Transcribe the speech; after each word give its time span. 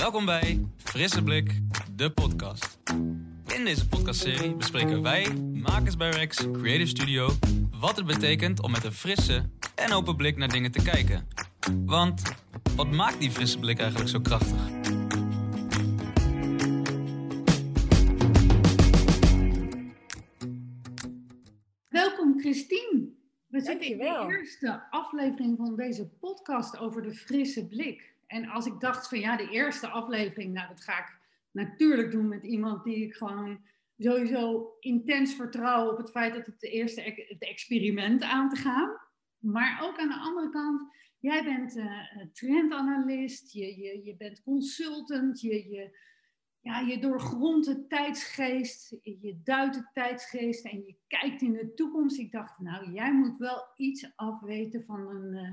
Welkom 0.00 0.24
bij 0.24 0.66
Frisse 0.76 1.22
Blik, 1.22 1.60
de 1.94 2.10
podcast. 2.10 2.78
In 3.56 3.64
deze 3.64 3.88
podcastserie 3.88 4.54
bespreken 4.54 5.02
wij, 5.02 5.34
makers 5.52 5.96
bij 5.96 6.10
Rex 6.10 6.36
Creative 6.36 6.86
Studio, 6.86 7.30
wat 7.80 7.96
het 7.96 8.06
betekent 8.06 8.62
om 8.62 8.70
met 8.70 8.84
een 8.84 8.92
frisse 8.92 9.50
en 9.74 9.92
open 9.92 10.16
blik 10.16 10.36
naar 10.36 10.48
dingen 10.48 10.70
te 10.70 10.82
kijken. 10.82 11.28
Want 11.86 12.22
wat 12.76 12.90
maakt 12.90 13.20
die 13.20 13.30
frisse 13.30 13.58
blik 13.58 13.78
eigenlijk 13.78 14.10
zo 14.10 14.20
krachtig? 14.20 14.68
Welkom 21.88 22.40
Christine. 22.40 23.08
We 23.46 23.60
zitten 23.60 23.88
in 23.88 23.98
de 23.98 24.26
eerste 24.30 24.82
aflevering 24.90 25.56
van 25.56 25.76
deze 25.76 26.08
podcast 26.08 26.78
over 26.78 27.02
de 27.02 27.12
frisse 27.12 27.66
blik. 27.66 28.10
En 28.30 28.48
als 28.48 28.66
ik 28.66 28.80
dacht 28.80 29.08
van 29.08 29.18
ja, 29.18 29.36
de 29.36 29.50
eerste 29.50 29.88
aflevering, 29.88 30.52
nou 30.52 30.68
dat 30.68 30.80
ga 30.80 30.98
ik 30.98 31.18
natuurlijk 31.50 32.10
doen 32.10 32.28
met 32.28 32.44
iemand 32.44 32.84
die 32.84 33.06
ik 33.06 33.14
gewoon 33.14 33.60
sowieso 33.96 34.72
intens 34.80 35.34
vertrouw 35.34 35.90
op 35.90 35.96
het 35.96 36.10
feit 36.10 36.34
dat 36.34 36.46
het 36.46 36.60
de 36.60 36.70
eerste 36.70 37.26
het 37.28 37.42
experiment 37.42 38.22
aan 38.22 38.48
te 38.48 38.56
gaan. 38.56 38.96
Maar 39.38 39.80
ook 39.82 39.98
aan 39.98 40.08
de 40.08 40.18
andere 40.18 40.50
kant, 40.50 40.82
jij 41.18 41.44
bent 41.44 41.76
eh, 41.76 42.22
trendanalist, 42.32 43.52
je, 43.52 43.80
je, 43.80 44.04
je 44.04 44.16
bent 44.16 44.42
consultant, 44.42 45.40
je, 45.40 45.70
je, 45.70 45.98
ja, 46.60 46.80
je 46.80 46.98
doorgrondt 46.98 47.66
de 47.66 47.86
tijdsgeest, 47.86 48.96
je 49.02 49.40
duidt 49.44 49.74
de 49.74 49.88
tijdsgeest 49.92 50.64
en 50.64 50.84
je 50.86 50.96
kijkt 51.06 51.42
in 51.42 51.52
de 51.52 51.74
toekomst. 51.74 52.18
Ik 52.18 52.32
dacht, 52.32 52.58
nou, 52.58 52.92
jij 52.92 53.12
moet 53.12 53.38
wel 53.38 53.64
iets 53.76 54.12
afweten 54.16 54.84
van 54.84 55.08
een 55.08 55.34
eh, 55.34 55.50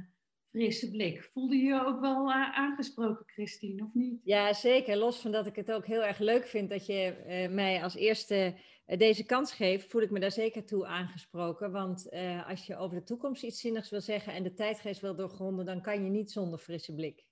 frisse 0.50 0.90
blik. 0.90 1.24
Voelde 1.24 1.56
je 1.56 1.64
je 1.64 1.86
ook 1.86 2.00
wel 2.00 2.32
eh, 2.32 2.58
aangesproken, 2.58 3.26
Christine, 3.26 3.84
of 3.84 3.94
niet? 3.94 4.22
Ja, 4.24 4.54
zeker. 4.54 4.98
Los 4.98 5.22
van 5.22 5.32
dat 5.32 5.48
ik 5.48 5.56
het 5.56 5.72
ook 5.72 5.86
heel 5.86 6.04
erg 6.04 6.20
leuk 6.20 6.48
vind 6.48 6.70
dat 6.70 6.86
je 6.86 7.02
eh, 7.04 7.50
mij 7.52 7.84
als 7.84 7.96
eerste 7.96 8.60
eh, 8.86 8.98
deze 8.98 9.26
kans 9.26 9.54
geeft, 9.54 9.90
voel 9.90 10.02
ik 10.02 10.12
me 10.12 10.20
daar 10.20 10.32
zeker 10.32 10.66
toe 10.66 10.86
aangesproken. 10.86 11.72
Want 11.72 12.10
als 12.48 12.66
je 12.66 12.78
over 12.78 12.98
de 12.98 13.04
toekomst 13.04 13.44
iets 13.44 13.60
zinnigs 13.60 13.90
wil 13.90 14.02
zeggen 14.02 14.34
en 14.34 14.44
de 14.44 14.54
tijdgeest 14.54 15.02
wil 15.02 15.16
doorgronden, 15.16 15.66
dan 15.66 15.82
kan 15.82 16.04
je 16.04 16.10
niet 16.10 16.32
zonder 16.32 16.60
frisse 16.60 16.94
blik. 16.94 17.26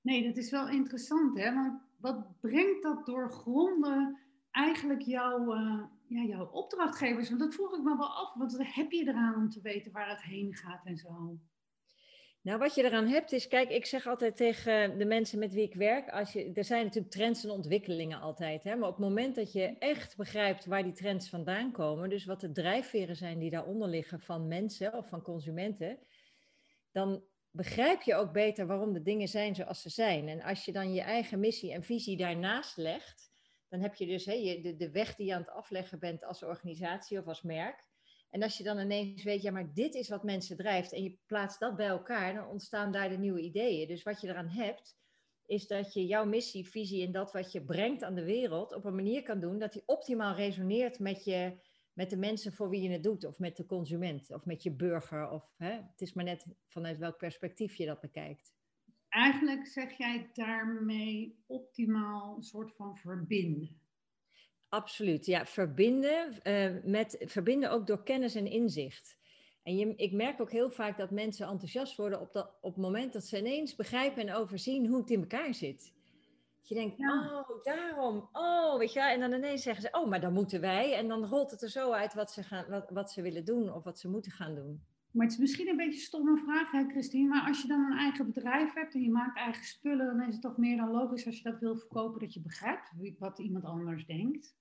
Nee, 0.00 0.24
dat 0.24 0.36
is 0.36 0.50
wel 0.50 0.68
interessant, 0.68 1.38
hè? 1.38 1.54
Want 1.54 1.80
wat 2.00 2.40
brengt 2.40 2.82
dat 2.82 3.06
doorgronden 3.06 4.18
eigenlijk 4.50 5.02
jouw, 5.02 5.54
ja, 6.06 6.22
jouw 6.22 6.46
opdrachtgevers? 6.46 7.28
Want 7.28 7.40
dat 7.40 7.54
vroeg 7.54 7.76
ik 7.76 7.82
me 7.82 7.96
wel 7.96 8.14
af. 8.14 8.34
Wat 8.34 8.56
heb 8.58 8.90
je 8.90 9.08
eraan 9.08 9.34
om 9.34 9.48
te 9.48 9.60
weten 9.60 9.92
waar 9.92 10.08
het 10.08 10.22
heen 10.22 10.54
gaat 10.54 10.84
en 10.84 10.96
zo? 10.96 11.38
Nou, 12.48 12.60
wat 12.60 12.74
je 12.74 12.84
eraan 12.84 13.06
hebt 13.06 13.32
is, 13.32 13.48
kijk, 13.48 13.70
ik 13.70 13.86
zeg 13.86 14.06
altijd 14.06 14.36
tegen 14.36 14.98
de 14.98 15.04
mensen 15.04 15.38
met 15.38 15.52
wie 15.52 15.62
ik 15.62 15.74
werk, 15.74 16.10
als 16.10 16.32
je, 16.32 16.52
er 16.54 16.64
zijn 16.64 16.84
natuurlijk 16.84 17.12
trends 17.12 17.44
en 17.44 17.50
ontwikkelingen 17.50 18.20
altijd, 18.20 18.64
hè, 18.64 18.76
maar 18.76 18.88
op 18.88 18.96
het 18.96 19.04
moment 19.04 19.34
dat 19.34 19.52
je 19.52 19.76
echt 19.78 20.16
begrijpt 20.16 20.66
waar 20.66 20.82
die 20.82 20.92
trends 20.92 21.28
vandaan 21.28 21.72
komen, 21.72 22.08
dus 22.08 22.24
wat 22.24 22.40
de 22.40 22.52
drijfveren 22.52 23.16
zijn 23.16 23.38
die 23.38 23.50
daaronder 23.50 23.88
liggen 23.88 24.20
van 24.20 24.48
mensen 24.48 24.94
of 24.94 25.08
van 25.08 25.22
consumenten, 25.22 25.98
dan 26.92 27.24
begrijp 27.50 28.02
je 28.02 28.14
ook 28.14 28.32
beter 28.32 28.66
waarom 28.66 28.92
de 28.92 29.02
dingen 29.02 29.28
zijn 29.28 29.54
zoals 29.54 29.82
ze 29.82 29.90
zijn. 29.90 30.28
En 30.28 30.42
als 30.42 30.64
je 30.64 30.72
dan 30.72 30.94
je 30.94 31.00
eigen 31.00 31.40
missie 31.40 31.72
en 31.72 31.82
visie 31.82 32.16
daarnaast 32.16 32.76
legt, 32.76 33.30
dan 33.68 33.80
heb 33.80 33.94
je 33.94 34.06
dus 34.06 34.24
hè, 34.24 34.60
de, 34.62 34.76
de 34.76 34.90
weg 34.90 35.14
die 35.14 35.26
je 35.26 35.34
aan 35.34 35.40
het 35.40 35.50
afleggen 35.50 35.98
bent 35.98 36.24
als 36.24 36.42
organisatie 36.42 37.18
of 37.18 37.26
als 37.26 37.42
merk. 37.42 37.87
En 38.30 38.42
als 38.42 38.56
je 38.56 38.64
dan 38.64 38.78
ineens 38.78 39.22
weet, 39.22 39.42
ja, 39.42 39.50
maar 39.50 39.74
dit 39.74 39.94
is 39.94 40.08
wat 40.08 40.24
mensen 40.24 40.56
drijft 40.56 40.92
en 40.92 41.02
je 41.02 41.18
plaatst 41.26 41.60
dat 41.60 41.76
bij 41.76 41.86
elkaar, 41.86 42.34
dan 42.34 42.48
ontstaan 42.48 42.92
daar 42.92 43.08
de 43.08 43.18
nieuwe 43.18 43.40
ideeën. 43.40 43.88
Dus 43.88 44.02
wat 44.02 44.20
je 44.20 44.28
eraan 44.28 44.48
hebt, 44.48 44.96
is 45.46 45.66
dat 45.66 45.92
je 45.92 46.06
jouw 46.06 46.24
missie, 46.24 46.68
visie 46.68 47.06
en 47.06 47.12
dat 47.12 47.32
wat 47.32 47.52
je 47.52 47.64
brengt 47.64 48.02
aan 48.02 48.14
de 48.14 48.24
wereld 48.24 48.74
op 48.74 48.84
een 48.84 48.94
manier 48.94 49.22
kan 49.22 49.40
doen 49.40 49.58
dat 49.58 49.72
die 49.72 49.82
optimaal 49.86 50.34
resoneert 50.34 50.98
met, 50.98 51.24
je, 51.24 51.60
met 51.92 52.10
de 52.10 52.16
mensen 52.16 52.52
voor 52.52 52.68
wie 52.68 52.82
je 52.82 52.90
het 52.90 53.02
doet, 53.02 53.24
of 53.24 53.38
met 53.38 53.56
de 53.56 53.66
consument, 53.66 54.30
of 54.32 54.44
met 54.44 54.62
je 54.62 54.76
burger. 54.76 55.30
Of, 55.30 55.52
hè, 55.56 55.70
het 55.70 56.00
is 56.00 56.12
maar 56.12 56.24
net 56.24 56.46
vanuit 56.66 56.98
welk 56.98 57.16
perspectief 57.16 57.74
je 57.74 57.86
dat 57.86 58.00
bekijkt. 58.00 58.56
Eigenlijk 59.08 59.66
zeg 59.66 59.98
jij 59.98 60.30
daarmee 60.32 61.42
optimaal 61.46 62.36
een 62.36 62.42
soort 62.42 62.74
van 62.74 62.96
verbinden. 62.96 63.80
Absoluut, 64.68 65.26
ja. 65.26 65.46
Verbinden, 65.46 66.42
eh, 66.42 66.70
met, 66.84 67.16
verbinden 67.20 67.70
ook 67.70 67.86
door 67.86 68.02
kennis 68.02 68.34
en 68.34 68.46
inzicht. 68.46 69.16
En 69.62 69.76
je, 69.76 69.94
ik 69.96 70.12
merk 70.12 70.40
ook 70.40 70.50
heel 70.50 70.70
vaak 70.70 70.96
dat 70.98 71.10
mensen 71.10 71.48
enthousiast 71.48 71.96
worden 71.96 72.20
op, 72.20 72.32
dat, 72.32 72.50
op 72.60 72.74
het 72.74 72.82
moment 72.82 73.12
dat 73.12 73.24
ze 73.24 73.38
ineens 73.38 73.74
begrijpen 73.74 74.28
en 74.28 74.34
overzien 74.34 74.86
hoe 74.86 75.00
het 75.00 75.10
in 75.10 75.20
elkaar 75.20 75.54
zit. 75.54 75.92
Dat 76.58 76.68
je 76.68 76.74
denkt, 76.74 76.98
Ja. 76.98 77.44
oh, 77.48 77.64
daarom, 77.64 78.28
oh, 78.32 78.78
weet 78.78 78.92
je. 78.92 79.00
En 79.00 79.20
dan 79.20 79.32
ineens 79.32 79.62
zeggen 79.62 79.82
ze, 79.82 79.88
oh, 79.90 80.08
maar 80.08 80.20
dan 80.20 80.32
moeten 80.32 80.60
wij. 80.60 80.94
En 80.94 81.08
dan 81.08 81.24
rolt 81.24 81.50
het 81.50 81.62
er 81.62 81.70
zo 81.70 81.92
uit 81.92 82.14
wat 82.14 82.30
ze, 82.30 82.42
gaan, 82.42 82.68
wat, 82.68 82.90
wat 82.90 83.10
ze 83.10 83.22
willen 83.22 83.44
doen 83.44 83.74
of 83.74 83.84
wat 83.84 83.98
ze 83.98 84.08
moeten 84.08 84.32
gaan 84.32 84.54
doen. 84.54 84.82
Maar 85.12 85.24
het 85.26 85.34
is 85.34 85.40
misschien 85.40 85.68
een 85.68 85.76
beetje 85.76 85.92
een 85.92 86.06
stomme 86.06 86.36
vraag, 86.36 86.70
hè, 86.70 86.84
Christine. 86.88 87.28
Maar 87.28 87.46
als 87.48 87.62
je 87.62 87.68
dan 87.68 87.80
een 87.80 87.98
eigen 87.98 88.26
bedrijf 88.26 88.74
hebt 88.74 88.94
en 88.94 89.02
je 89.02 89.10
maakt 89.10 89.36
eigen 89.36 89.64
spullen, 89.64 90.06
dan 90.06 90.28
is 90.28 90.32
het 90.32 90.42
toch 90.42 90.56
meer 90.56 90.76
dan 90.76 90.90
logisch 90.90 91.26
als 91.26 91.36
je 91.36 91.42
dat 91.42 91.60
wil 91.60 91.76
verkopen, 91.76 92.20
dat 92.20 92.34
je 92.34 92.40
begrijpt 92.40 92.92
wat 93.18 93.38
iemand 93.38 93.64
anders 93.64 94.06
denkt. 94.06 94.56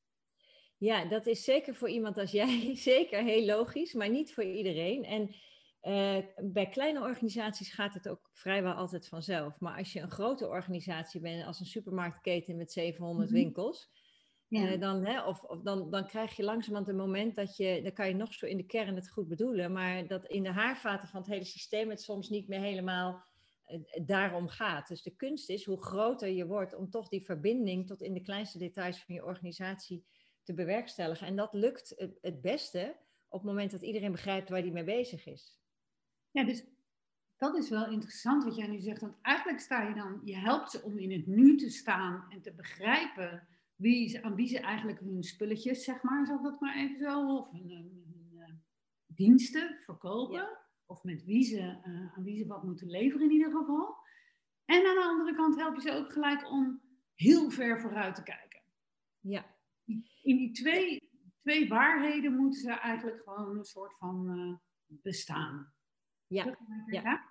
Ja, 0.77 1.05
dat 1.05 1.25
is 1.27 1.43
zeker 1.43 1.75
voor 1.75 1.89
iemand 1.89 2.17
als 2.17 2.31
jij 2.31 2.75
zeker 2.93 3.23
heel 3.23 3.45
logisch, 3.45 3.93
maar 3.93 4.09
niet 4.09 4.33
voor 4.33 4.43
iedereen. 4.43 5.03
En 5.03 5.35
eh, 5.79 6.17
bij 6.51 6.69
kleine 6.69 7.01
organisaties 7.01 7.73
gaat 7.73 7.93
het 7.93 8.09
ook 8.09 8.29
vrijwel 8.33 8.73
altijd 8.73 9.07
vanzelf. 9.07 9.59
Maar 9.59 9.77
als 9.77 9.93
je 9.93 9.99
een 9.99 10.11
grote 10.11 10.47
organisatie 10.47 11.21
bent, 11.21 11.45
als 11.45 11.59
een 11.59 11.65
supermarktketen 11.65 12.55
met 12.57 12.71
700 12.71 13.29
Mhm. 13.29 13.37
winkels, 13.37 13.89
Ja. 14.47 14.71
eh, 14.71 14.79
dan, 14.79 15.05
hè, 15.05 15.23
of, 15.23 15.43
of 15.43 15.61
dan, 15.61 15.89
dan 15.89 16.07
krijg 16.07 16.35
je 16.35 16.43
langzamerhand 16.43 16.89
een 16.89 17.05
moment 17.05 17.35
dat 17.35 17.57
je, 17.57 17.81
dan 17.83 17.93
kan 17.93 18.07
je 18.07 18.15
nog 18.15 18.33
zo 18.33 18.45
in 18.45 18.57
de 18.57 18.65
kern 18.65 18.95
het 18.95 19.09
goed 19.09 19.27
bedoelen, 19.27 19.71
maar 19.71 20.07
dat 20.07 20.25
in 20.25 20.43
de 20.43 20.51
haarvaten 20.51 21.07
van 21.07 21.21
het 21.21 21.29
hele 21.29 21.45
systeem 21.45 21.89
het 21.89 22.01
soms 22.01 22.29
niet 22.29 22.47
meer 22.47 22.59
helemaal 22.59 23.23
eh, 23.63 23.79
daarom 24.05 24.47
gaat. 24.47 24.87
Dus 24.87 25.01
de 25.01 25.15
kunst 25.15 25.49
is 25.49 25.65
hoe 25.65 25.83
groter 25.83 26.29
je 26.29 26.45
wordt 26.45 26.75
om 26.75 26.89
toch 26.89 27.07
die 27.07 27.25
verbinding 27.25 27.87
tot 27.87 28.01
in 28.01 28.13
de 28.13 28.21
kleinste 28.21 28.57
details 28.57 29.03
van 29.03 29.15
je 29.15 29.25
organisatie 29.25 30.05
te 30.43 30.53
bewerkstelligen. 30.53 31.27
En 31.27 31.35
dat 31.35 31.53
lukt 31.53 31.93
het, 31.95 32.17
het 32.21 32.41
beste 32.41 32.97
op 33.27 33.39
het 33.39 33.49
moment 33.49 33.71
dat 33.71 33.81
iedereen 33.81 34.11
begrijpt 34.11 34.49
waar 34.49 34.61
die 34.61 34.71
mee 34.71 34.83
bezig 34.83 35.25
is. 35.25 35.59
ja, 36.31 36.43
dus 36.43 36.65
dat 37.37 37.57
is 37.57 37.69
wel 37.69 37.89
interessant 37.89 38.43
wat 38.43 38.55
jij 38.55 38.67
nu 38.67 38.79
zegt. 38.79 39.01
Want 39.01 39.17
eigenlijk 39.21 39.59
sta 39.59 39.87
je 39.87 39.93
dan, 39.93 40.21
je 40.23 40.35
helpt 40.35 40.71
ze 40.71 40.81
om 40.83 40.97
in 40.97 41.11
het 41.11 41.27
nu 41.27 41.57
te 41.57 41.69
staan 41.69 42.25
en 42.29 42.41
te 42.41 42.53
begrijpen 42.53 43.47
wie, 43.77 44.09
ze- 44.09 44.23
aan 44.23 44.35
wie 44.35 44.47
ze 44.47 44.59
eigenlijk 44.59 44.99
hun 44.99 45.23
spulletjes, 45.23 45.83
zeg 45.83 46.01
maar, 46.03 46.25
zal 46.25 46.37
ik 46.37 46.43
dat 46.43 46.59
maar 46.61 46.75
even 46.75 46.97
zo, 46.97 47.35
of 47.37 47.51
hun, 47.51 48.05
eh, 48.35 48.53
diensten 49.05 49.77
verkopen. 49.79 50.35
Ja. 50.35 50.65
Of 50.85 51.03
met 51.03 51.23
wie 51.23 51.43
ze, 51.43 51.59
eh, 51.59 52.15
aan 52.17 52.23
wie 52.23 52.37
ze 52.37 52.45
wat 52.47 52.63
moeten 52.63 52.87
leveren 52.89 53.25
in 53.25 53.31
ieder 53.33 53.51
geval. 53.51 53.95
En 54.65 54.77
aan 54.87 54.95
de 54.95 55.05
andere 55.07 55.35
kant 55.35 55.55
help 55.55 55.75
je 55.75 55.81
ze 55.81 55.91
ook 55.91 56.11
gelijk 56.11 56.49
om 56.51 56.81
heel 57.15 57.49
ver 57.51 57.81
vooruit 57.81 58.15
te 58.15 58.23
kijken. 58.23 58.61
Ja, 59.19 59.55
In 60.21 60.37
die 60.37 60.51
twee, 60.51 61.09
twee 61.41 61.67
waarheden 61.67 62.35
moeten 62.35 62.59
ze 62.59 62.71
eigenlijk 62.71 63.21
gewoon 63.23 63.57
een 63.57 63.63
soort 63.65 63.97
van 63.97 64.29
eh, 64.29 64.55
bestaan. 65.01 65.73
ja. 66.27 66.57
Ja. 66.85 67.26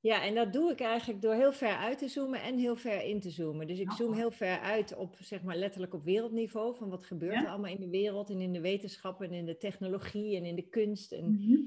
Ja? 0.00 0.24
En 0.24 0.34
dat 0.34 0.52
doe 0.52 0.70
ik 0.70 0.80
eigenlijk 0.80 1.22
door 1.22 1.34
heel 1.34 1.52
ver 1.52 1.76
uit 1.76 1.98
te 1.98 2.08
zoomen 2.08 2.42
en 2.42 2.58
heel 2.58 2.76
ver 2.76 3.02
in 3.02 3.20
te 3.20 3.30
zoomen. 3.30 3.66
Dus 3.66 3.78
ik 3.78 3.90
Oh. 3.90 3.96
zoom 3.96 4.12
heel 4.12 4.30
ver 4.30 4.60
uit 4.60 4.96
op, 4.96 5.16
zeg 5.20 5.42
maar, 5.42 5.56
letterlijk 5.56 5.94
op 5.94 6.04
wereldniveau. 6.04 6.76
Van 6.76 6.88
wat 6.88 7.04
gebeurt 7.04 7.34
Ja. 7.34 7.42
er 7.42 7.48
allemaal 7.48 7.70
in 7.72 7.80
de 7.80 7.88
wereld 7.90 8.30
en 8.30 8.40
in 8.40 8.52
de 8.52 8.60
wetenschap 8.60 9.22
en 9.22 9.32
in 9.32 9.46
de 9.46 9.56
technologie 9.56 10.36
en 10.36 10.44
in 10.44 10.56
de 10.56 10.68
kunst. 10.68 11.12
En 11.12 11.24
Mhm. 11.24 11.62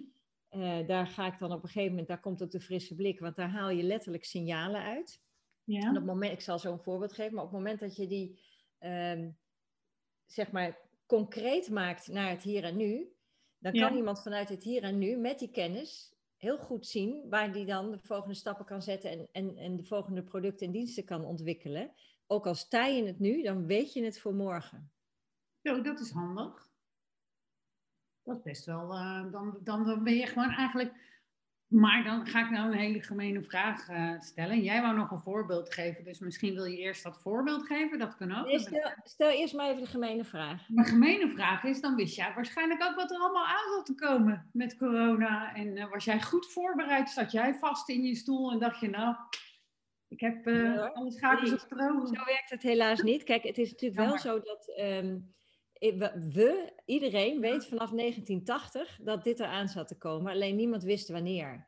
eh, 0.50 0.88
daar 0.88 1.08
ga 1.08 1.34
ik 1.34 1.40
dan 1.40 1.52
op 1.52 1.64
een 1.64 1.68
gegeven 1.70 1.90
moment, 1.90 2.08
daar 2.08 2.20
komt 2.20 2.44
ook 2.44 2.52
de 2.52 2.60
frisse 2.62 2.96
blik, 2.96 3.20
want 3.20 3.36
daar 3.36 3.50
haal 3.50 3.70
je 3.70 3.84
letterlijk 3.84 4.24
signalen 4.26 4.82
uit. 4.82 5.22
En 5.80 5.90
op 5.90 5.94
Ja. 5.94 5.94
het 5.96 6.06
moment, 6.06 6.32
ik 6.34 6.42
zal 6.42 6.60
zo 6.60 6.72
een 6.72 6.80
voorbeeld 6.80 7.14
geven, 7.14 7.34
maar 7.34 7.44
op 7.44 7.50
het 7.50 7.58
moment 7.60 7.80
dat 7.80 7.96
je 7.96 8.08
die, 8.08 8.40
ehm, 8.78 9.32
zeg 10.26 10.52
maar, 10.52 10.90
concreet 11.06 11.70
maakt 11.70 12.08
naar 12.08 12.30
het 12.30 12.44
hier 12.44 12.64
en 12.64 12.78
nu, 12.78 13.14
dan 13.58 13.74
Ja. 13.74 13.88
kan 13.88 13.98
iemand 13.98 14.22
vanuit 14.22 14.50
het 14.50 14.64
hier 14.64 14.84
en 14.84 14.98
nu 14.98 15.18
met 15.18 15.40
die 15.40 15.52
kennis 15.52 16.13
heel 16.44 16.58
goed 16.58 16.88
zien 16.88 17.30
waar 17.30 17.54
die 17.54 17.66
dan 17.66 17.92
de 17.92 18.00
volgende 18.00 18.34
stappen 18.36 18.66
kan 18.66 18.82
zetten 18.82 19.12
en, 19.12 19.28
en, 19.32 19.58
en 19.58 19.76
de 19.76 19.84
volgende 19.84 20.24
producten 20.24 20.66
en 20.68 20.74
diensten 20.74 21.06
kan 21.06 21.26
ontwikkelen. 21.26 21.94
Ook 22.28 22.48
al 22.48 22.56
sta 22.56 22.86
je 22.86 23.06
het 23.06 23.20
nu, 23.20 23.42
dan 23.42 23.66
weet 23.66 23.94
je 23.94 24.04
het 24.04 24.20
voor 24.20 24.34
morgen. 24.34 24.92
Zo, 25.64 25.82
dat 25.82 26.00
is 26.00 26.12
handig. 26.12 26.72
Dat 28.24 28.38
is 28.38 28.44
best 28.44 28.66
wel. 28.66 28.94
eh, 28.94 29.32
dan, 29.32 29.60
dan 29.64 30.04
ben 30.04 30.16
je 30.16 30.26
gewoon 30.28 30.52
eigenlijk. 30.52 31.13
Maar 31.74 32.04
dan 32.04 32.28
ga 32.28 32.44
ik 32.44 32.50
nou 32.50 32.72
een 32.72 32.78
hele 32.78 33.02
gemene 33.02 33.42
vraag 33.42 33.90
eh, 33.90 34.20
stellen. 34.20 34.62
Jij 34.62 34.82
wou 34.82 34.96
nog 34.96 35.12
een 35.12 35.22
voorbeeld 35.22 35.74
geven, 35.74 36.04
dus 36.04 36.20
misschien 36.20 36.54
wil 36.54 36.66
je 36.66 36.78
eerst 36.78 37.04
dat 37.04 37.22
voorbeeld 37.22 37.66
geven. 37.66 38.00
Dat 38.00 38.16
kan 38.16 38.36
ook. 38.36 38.46
Nee, 38.46 38.60
stel, 38.60 38.92
stel 39.04 39.30
eerst 39.30 39.54
maar 39.54 39.70
even 39.70 39.82
de 39.82 39.90
gemene 39.90 40.24
vraag. 40.24 40.70
Mijn 40.70 40.88
gemene 40.88 41.30
vraag 41.30 41.64
is, 41.64 41.82
dan 41.82 41.96
wist 41.96 42.16
jij 42.16 42.32
waarschijnlijk 42.36 42.84
ook 42.84 42.96
wat 42.96 43.12
er 43.12 43.18
allemaal 43.18 43.46
aan 43.46 43.74
zat 43.76 43.86
te 43.86 43.96
komen 43.96 44.50
met 44.54 44.78
corona. 44.78 45.56
En 45.56 45.78
eh, 45.78 45.90
was 45.90 46.06
jij 46.06 46.22
goed 46.22 46.52
voorbereid? 46.52 47.10
Zat 47.10 47.32
jij 47.32 47.54
vast 47.54 47.90
in 47.90 48.04
je 48.04 48.16
stoel 48.16 48.52
en 48.52 48.60
dacht 48.60 48.80
je, 48.80 48.90
nou, 48.90 49.16
ik 50.08 50.20
heb 50.20 50.48
uh, 50.48 50.90
alle 50.94 51.12
schakels 51.12 51.54
op. 51.54 51.60
Zo 51.70 52.26
werkt 52.26 52.50
het 52.50 52.64
helaas 52.64 53.02
niet. 53.02 53.24
Kijk, 53.24 53.44
het 53.44 53.58
is 53.58 53.72
natuurlijk 53.72 54.10
wel 54.10 54.18
zo 54.18 54.40
dat 54.40 54.74
ehm, 54.76 55.18
we, 55.92 56.74
iedereen 56.86 57.40
weet 57.40 57.66
vanaf 57.68 57.90
1980 57.90 59.00
dat 59.04 59.24
dit 59.24 59.40
eraan 59.40 59.68
zat 59.68 59.88
te 59.88 59.98
komen. 59.98 60.32
Alleen 60.32 60.56
niemand 60.56 60.84
wist 60.84 61.10
wanneer. 61.10 61.68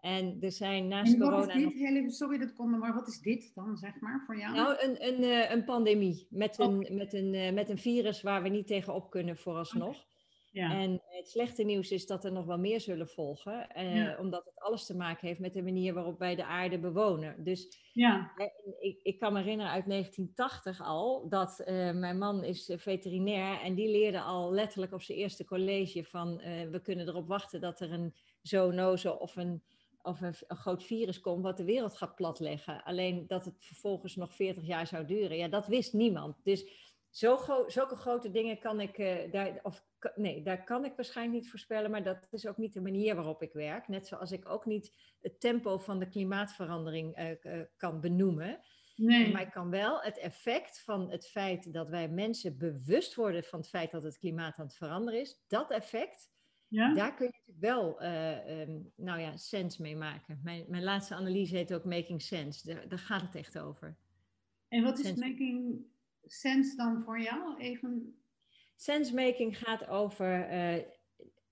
En 0.00 0.36
er 0.40 0.52
zijn 0.52 0.88
naast 0.88 1.12
en 1.12 1.20
corona. 1.20 1.54
Is 1.54 1.74
dit? 1.74 2.14
sorry 2.14 2.38
dat 2.38 2.52
komt, 2.52 2.78
maar 2.78 2.94
wat 2.94 3.08
is 3.08 3.20
dit 3.20 3.54
dan, 3.54 3.76
zeg 3.76 4.00
maar, 4.00 4.22
voor 4.26 4.38
jou? 4.38 4.54
Nou, 4.54 4.76
een, 4.78 5.06
een, 5.06 5.22
eh, 5.22 5.50
een 5.50 5.64
pandemie 5.64 6.26
met 6.30 6.58
een, 6.58 6.86
met, 6.90 7.12
een, 7.12 7.34
eh, 7.34 7.52
met 7.52 7.68
een 7.68 7.78
virus 7.78 8.22
waar 8.22 8.42
we 8.42 8.48
niet 8.48 8.66
tegenop 8.66 9.10
kunnen 9.10 9.36
vooralsnog. 9.36 10.06
Ja. 10.52 10.78
En 10.78 11.02
het 11.06 11.28
slechte 11.28 11.62
nieuws 11.62 11.90
is 11.90 12.06
dat 12.06 12.24
er 12.24 12.32
nog 12.32 12.44
wel 12.46 12.58
meer 12.58 12.80
zullen 12.80 13.08
volgen, 13.08 13.70
eh, 13.70 14.20
omdat 14.20 14.44
het 14.44 14.60
alles 14.60 14.86
te 14.86 14.96
maken 14.96 15.26
heeft 15.26 15.40
met 15.40 15.54
de 15.54 15.62
manier 15.62 15.94
waarop 15.94 16.18
wij 16.18 16.36
de 16.36 16.44
aarde 16.44 16.78
bewonen. 16.78 17.44
Dus 17.44 17.78
ja. 17.92 18.32
Eh, 18.36 18.46
ik, 18.78 19.00
ik, 19.02 19.18
kan 19.18 19.32
me 19.32 19.38
herinneren 19.38 19.72
uit 19.72 19.86
1980 19.86 20.82
al 20.82 21.28
dat 21.28 21.60
eh, 21.60 21.74
mijn 21.92 22.18
man 22.18 22.44
is 22.44 22.72
veterinair 22.76 23.60
en 23.60 23.74
die 23.74 23.90
leerde 23.90 24.20
al 24.20 24.52
letterlijk 24.52 24.92
op 24.92 25.02
zijn 25.02 25.18
eerste 25.18 25.44
college 25.44 26.04
van 26.04 26.40
eh, 26.40 26.68
we 26.70 26.80
kunnen 26.80 27.08
erop 27.08 27.28
wachten 27.28 27.60
dat 27.60 27.80
er 27.80 27.92
een 27.92 28.14
zoonose 28.42 29.18
of 29.18 29.36
een 29.36 29.62
of 30.02 30.20
een, 30.20 30.34
een, 30.46 30.56
groot 30.56 30.84
virus 30.84 31.20
komt 31.20 31.42
wat 31.42 31.56
de 31.56 31.64
wereld 31.64 31.96
gaat 31.96 32.14
platleggen. 32.14 32.82
Alleen 32.84 33.26
dat 33.26 33.44
het 33.44 33.54
vervolgens 33.58 34.16
nog 34.16 34.34
40 34.34 34.66
jaar 34.66 34.86
zou 34.86 35.04
duren. 35.06 35.36
Ja, 35.36 35.48
dat 35.48 35.66
wist 35.66 35.92
niemand. 35.92 36.36
Dus 36.44 36.89
zo 37.10 37.36
gro 37.36 37.68
zulke 37.68 37.96
grote 37.96 38.30
dingen 38.30 38.58
kan 38.58 38.80
ik, 38.80 38.98
uh, 38.98 39.32
daar, 39.32 39.58
of 39.62 39.84
nee, 40.14 40.42
daar 40.42 40.64
kan 40.64 40.84
ik 40.84 40.92
waarschijnlijk 40.96 41.38
niet 41.38 41.50
voorspellen, 41.50 41.90
maar 41.90 42.02
dat 42.02 42.26
is 42.30 42.46
ook 42.46 42.56
niet 42.56 42.72
de 42.72 42.80
manier 42.80 43.14
waarop 43.14 43.42
ik 43.42 43.52
werk. 43.52 43.88
Net 43.88 44.06
zoals 44.06 44.32
ik 44.32 44.48
ook 44.48 44.66
niet 44.66 44.94
het 45.20 45.40
tempo 45.40 45.78
van 45.78 45.98
de 45.98 46.08
klimaatverandering 46.08 47.18
uh, 47.18 47.60
kan 47.76 48.00
benoemen. 48.00 48.60
Nee. 48.96 49.32
Maar 49.32 49.42
ik 49.42 49.50
kan 49.50 49.70
wel 49.70 50.00
het 50.00 50.18
effect 50.18 50.82
van 50.82 51.10
het 51.10 51.26
feit 51.26 51.72
dat 51.72 51.88
wij 51.88 52.08
mensen 52.08 52.58
bewust 52.58 53.14
worden 53.14 53.44
van 53.44 53.58
het 53.58 53.68
feit 53.68 53.90
dat 53.90 54.02
het 54.02 54.18
klimaat 54.18 54.58
aan 54.58 54.66
het 54.66 54.76
veranderen 54.76 55.20
is, 55.20 55.44
dat 55.46 55.70
effect, 55.70 56.30
ja? 56.68 56.94
daar 56.94 57.14
kun 57.14 57.26
je 57.26 57.32
natuurlijk 57.32 57.60
wel, 57.60 58.02
um, 58.02 58.92
nou 58.96 59.20
ja, 59.20 59.36
sense 59.36 59.82
mee 59.82 59.96
maken. 59.96 60.40
Mijn, 60.42 60.64
mijn 60.68 60.82
laatste 60.82 61.14
analyse 61.14 61.56
heet 61.56 61.74
ook 61.74 61.84
Making 61.84 62.22
Sense. 62.22 62.74
Daar, 62.74 62.88
daar 62.88 62.98
gaat 62.98 63.22
het 63.22 63.34
echt 63.34 63.58
over. 63.58 63.96
En 64.68 64.82
wat 64.82 64.98
is 64.98 65.06
sense. 65.06 65.28
making 65.28 65.84
sense 66.26 66.76
dan 66.76 67.02
voor 67.02 67.20
jou? 67.20 67.58
Even... 67.58 68.14
Sensemaking 68.76 69.58
gaat 69.58 69.88
over 69.88 70.52
uh, 70.52 70.84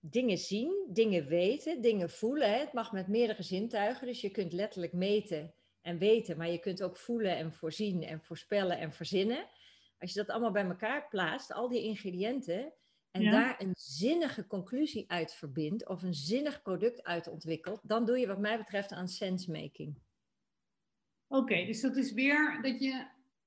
dingen 0.01 0.39
zien, 0.39 0.89
dingen 0.93 1.27
weten, 1.27 1.81
dingen 1.81 2.11
voelen. 2.11 2.51
Hè? 2.51 2.59
Het 2.59 2.73
mag 2.73 2.93
met 2.93 3.09
meerdere 3.09 3.43
zintuigen, 3.43 4.07
dus 4.07 4.21
je 4.21 4.31
kunt 4.31 4.53
letterlijk 4.53 4.93
meten 4.93 5.55
en 5.81 5.99
weten, 5.99 6.37
maar 6.37 6.51
je 6.51 6.59
kunt 6.59 6.83
ook 6.83 6.97
voelen 6.97 7.37
en 7.37 7.53
voorzien 7.53 8.03
en 8.03 8.21
voorspellen 8.23 8.79
en 8.79 8.93
verzinnen. 8.93 9.47
Als 9.99 10.13
je 10.13 10.19
dat 10.19 10.29
allemaal 10.29 10.53
bij 10.53 10.65
elkaar 10.65 11.09
plaatst, 11.09 11.53
al 11.53 11.69
die 11.69 11.83
ingrediënten, 11.83 12.73
en 13.11 13.31
daar 13.31 13.61
een 13.61 13.75
zinnige 13.75 14.47
conclusie 14.47 15.11
uit 15.11 15.35
verbindt 15.35 15.89
of 15.89 16.03
een 16.03 16.15
zinnig 16.15 16.63
product 16.63 17.03
uit 17.03 17.27
ontwikkelt, 17.27 17.81
dan 17.83 18.07
doe 18.07 18.19
je 18.19 18.27
wat 18.27 18.39
mij 18.39 18.59
betreft 18.59 18.93
aan 18.93 19.09
sensemaking. 19.09 19.99
Oké, 21.27 21.65
dus 21.65 21.81
dat 21.81 21.97
is 21.97 22.13
weer 22.13 22.59
dat 22.63 22.81
je, 22.81 23.07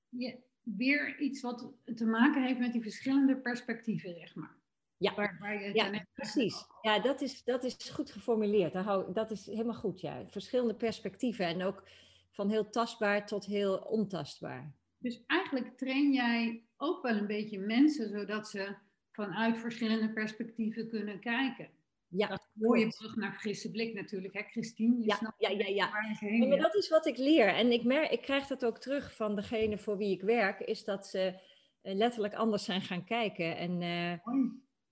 je 0.09 0.39
weer 0.63 1.19
iets 1.19 1.41
wat 1.41 1.73
te 1.95 2.05
maken 2.05 2.43
heeft 2.43 2.59
met 2.59 2.71
die 2.71 2.81
verschillende 2.81 3.37
perspectieven, 3.37 4.15
zeg 4.15 4.35
maar. 4.35 4.59
Ja, 4.97 5.15
waar, 5.15 5.37
waar 5.39 5.61
je 5.61 5.73
ja 5.73 6.05
precies. 6.13 6.65
Ja, 6.81 6.99
dat 6.99 7.21
is, 7.21 7.43
dat 7.43 7.63
is 7.63 7.89
goed 7.89 8.11
geformuleerd. 8.11 8.73
Dat 9.13 9.31
is 9.31 9.45
helemaal 9.45 9.75
goed, 9.75 10.01
ja. 10.01 10.25
Verschillende 10.27 10.75
perspectieven 10.75 11.45
en 11.45 11.63
ook 11.63 11.83
van 12.31 12.49
heel 12.49 12.69
tastbaar 12.69 13.25
tot 13.25 13.45
heel 13.45 13.77
ontastbaar. 13.77 14.73
Dus 14.97 15.23
eigenlijk 15.27 15.77
train 15.77 16.13
jij 16.13 16.63
ook 16.77 17.01
wel 17.01 17.15
een 17.15 17.27
beetje 17.27 17.59
mensen, 17.59 18.09
zodat 18.09 18.49
ze 18.49 18.75
vanuit 19.11 19.57
verschillende 19.57 20.13
perspectieven 20.13 20.89
kunnen 20.89 21.19
kijken. 21.19 21.69
Ja, 22.11 22.27
dat 22.27 22.47
hoor 22.59 22.79
je 22.79 22.87
terug 22.87 23.15
naar 23.15 23.33
frisse 23.33 23.71
blik 23.71 23.93
natuurlijk, 23.93 24.33
hè 24.33 24.41
Christine? 24.41 24.97
Je 24.97 25.05
ja, 25.05 25.15
snapt 25.15 25.41
ja, 25.41 25.49
ja, 25.49 25.67
ja. 25.67 25.89
ja 26.19 26.47
maar 26.47 26.57
dat 26.57 26.75
is 26.75 26.89
wat 26.89 27.05
ik 27.05 27.17
leer. 27.17 27.47
En 27.47 27.71
ik, 27.71 27.83
merk, 27.83 28.11
ik 28.11 28.21
krijg 28.21 28.47
dat 28.47 28.65
ook 28.65 28.77
terug 28.77 29.15
van 29.15 29.35
degene 29.35 29.77
voor 29.77 29.97
wie 29.97 30.11
ik 30.11 30.21
werk, 30.21 30.59
is 30.59 30.83
dat 30.83 31.07
ze 31.07 31.39
eh, 31.81 31.95
letterlijk 31.95 32.33
anders 32.33 32.63
zijn 32.63 32.81
gaan 32.81 33.03
kijken. 33.03 33.57
En 33.57 33.81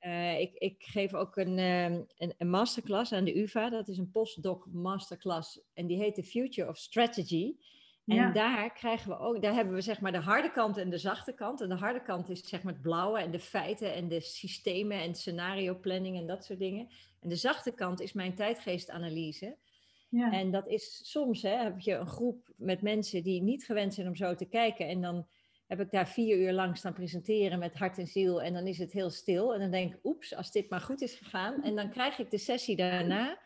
uh, 0.02 0.40
ik, 0.40 0.56
ik 0.56 0.84
geef 0.84 1.14
ook 1.14 1.36
een, 1.38 1.58
een, 1.58 2.34
een, 2.38 2.50
masterclass 2.50 3.14
aan 3.14 3.26
de 3.26 3.40
UvA, 3.40 3.70
dat 3.70 3.88
is 3.88 3.98
een 3.98 4.12
postdoc 4.12 4.68
masterclass. 4.72 5.62
En 5.74 5.88
die 5.88 5.98
heet 5.98 6.16
The 6.16 6.24
Future 6.24 6.70
of 6.70 6.78
Strategy. 6.78 7.56
En 8.18 8.34
daar 8.34 8.74
krijgen 8.74 9.10
we 9.10 9.18
ook, 9.18 9.42
daar 9.42 9.54
hebben 9.54 9.74
we 9.74 9.82
zeg 9.82 10.02
maar 10.02 10.12
de 10.12 10.18
harde 10.18 10.52
kant 10.52 10.78
en 10.78 10.90
de 10.90 10.98
zachte 10.98 11.34
kant. 11.34 11.62
En 11.62 11.70
de 11.70 11.76
harde 11.76 12.02
kant 12.02 12.30
is 12.30 12.48
zeg 12.48 12.64
maar 12.64 12.74
het 12.74 12.82
blauwe 12.82 13.20
en 13.20 13.32
de 13.32 13.40
feiten 13.40 13.94
en 13.94 14.08
de 14.08 14.20
systemen 14.22 15.02
en 15.02 15.16
scenario 15.16 15.76
planning 15.76 16.18
en 16.18 16.28
dat 16.28 16.46
soort 16.46 16.60
dingen. 16.60 16.90
En 17.20 17.30
de 17.30 17.36
zachte 17.36 17.72
kant 17.72 18.02
is 18.02 18.14
mijn 18.14 18.36
tijdgeestanalyse. 18.36 19.58
Ja. 20.10 20.32
En 20.32 20.52
dat 20.52 20.68
is 20.68 21.10
soms, 21.12 21.42
hè, 21.42 21.56
heb 21.56 21.80
je 21.80 21.94
een 21.94 22.08
groep 22.08 22.54
met 22.56 22.82
mensen 22.82 23.24
die 23.24 23.42
niet 23.42 23.66
gewend 23.66 23.94
zijn 23.94 24.08
om 24.08 24.16
zo 24.16 24.36
te 24.36 24.46
kijken. 24.46 24.88
En 24.88 25.02
dan 25.02 25.28
heb 25.68 25.80
ik 25.80 25.92
daar 25.92 26.08
vier 26.08 26.38
uur 26.38 26.54
lang 26.54 26.78
staan 26.78 26.94
presenteren 26.94 27.60
met 27.60 27.76
hart 27.76 27.98
en 27.98 28.08
ziel. 28.08 28.42
En 28.42 28.54
dan 28.54 28.68
is 28.68 28.78
het 28.78 28.92
heel 28.92 29.10
stil. 29.10 29.54
En 29.54 29.60
dan 29.60 29.72
denk 29.72 29.94
ik, 29.94 30.00
oeps, 30.04 30.36
als 30.36 30.52
dit 30.52 30.70
maar 30.70 30.82
goed 30.82 31.02
is 31.02 31.16
gegaan. 31.16 31.64
En 31.64 31.76
dan 31.76 31.90
krijg 31.90 32.20
ik 32.20 32.32
de 32.32 32.38
sessie 32.38 32.76
daarna, 32.76 33.40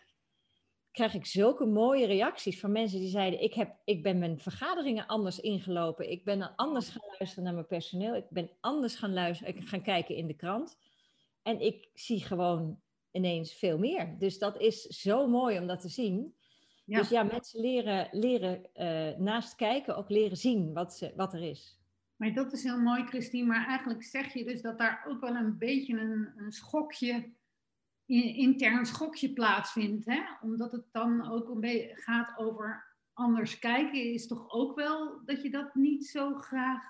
krijg 0.91 1.13
ik 1.13 1.25
zulke 1.25 1.65
mooie 1.65 2.05
reacties 2.05 2.59
van 2.59 2.71
mensen 2.71 2.99
die 2.99 3.09
zeiden, 3.09 3.41
ik, 3.41 3.53
heb, 3.53 3.75
ik 3.83 4.03
ben 4.03 4.19
mijn 4.19 4.39
vergaderingen 4.39 5.07
anders 5.07 5.39
ingelopen. 5.39 6.11
Ik 6.11 6.23
ben 6.23 6.55
anders 6.55 6.89
gaan 6.89 7.15
luisteren 7.17 7.43
naar 7.43 7.53
mijn 7.53 7.67
personeel. 7.67 8.15
Ik 8.15 8.29
ben 8.29 8.49
anders 8.59 8.95
gaan, 8.95 9.13
luisteren, 9.13 9.63
gaan 9.63 9.81
kijken 9.81 10.15
in 10.15 10.27
de 10.27 10.35
krant. 10.35 10.77
En 11.41 11.61
ik 11.61 11.89
zie 11.93 12.23
gewoon 12.23 12.81
ineens 13.13 13.53
veel 13.53 13.77
meer. 13.77 14.15
Dus 14.19 14.39
dat 14.39 14.59
is 14.59 14.81
zo 14.81 15.27
mooi 15.27 15.59
om 15.59 15.67
dat 15.67 15.81
te 15.81 15.89
zien. 15.89 16.35
Dus 16.85 17.09
ja, 17.09 17.23
mensen 17.23 17.61
leren, 17.61 18.07
leren 18.11 18.69
uh, 18.75 19.19
naast 19.19 19.55
kijken 19.55 19.97
ook 19.97 20.09
leren 20.09 20.37
zien 20.37 20.73
wat, 20.73 20.93
ze, 20.93 21.13
wat 21.15 21.33
er 21.33 21.41
is. 21.49 21.79
Maar 22.15 22.33
dat 22.33 22.53
is 22.53 22.63
heel 22.63 22.79
mooi, 22.79 23.03
Christine. 23.03 23.47
Maar 23.47 23.67
eigenlijk 23.67 24.03
zeg 24.03 24.33
je 24.33 24.43
dus 24.43 24.61
dat 24.61 24.77
daar 24.77 25.05
ook 25.07 25.19
wel 25.19 25.35
een 25.35 25.57
beetje 25.57 25.99
een, 25.99 26.33
een 26.35 26.51
schokje, 26.51 27.31
intern 28.05 28.85
schokje 28.85 29.33
plaatsvindt. 29.33 30.05
Hè? 30.05 30.21
Omdat 30.41 30.71
het 30.71 30.85
dan 30.91 31.31
ook 31.31 31.49
een 31.49 31.59
beetje 31.59 31.95
gaat 31.95 32.37
over 32.37 32.91
anders 33.13 33.59
kijken, 33.59 34.13
is 34.13 34.27
toch 34.27 34.51
ook 34.51 34.75
wel 34.75 35.21
dat 35.25 35.41
je 35.41 35.49
dat 35.49 35.75
niet 35.75 36.05
zo 36.05 36.35
graag 36.35 36.83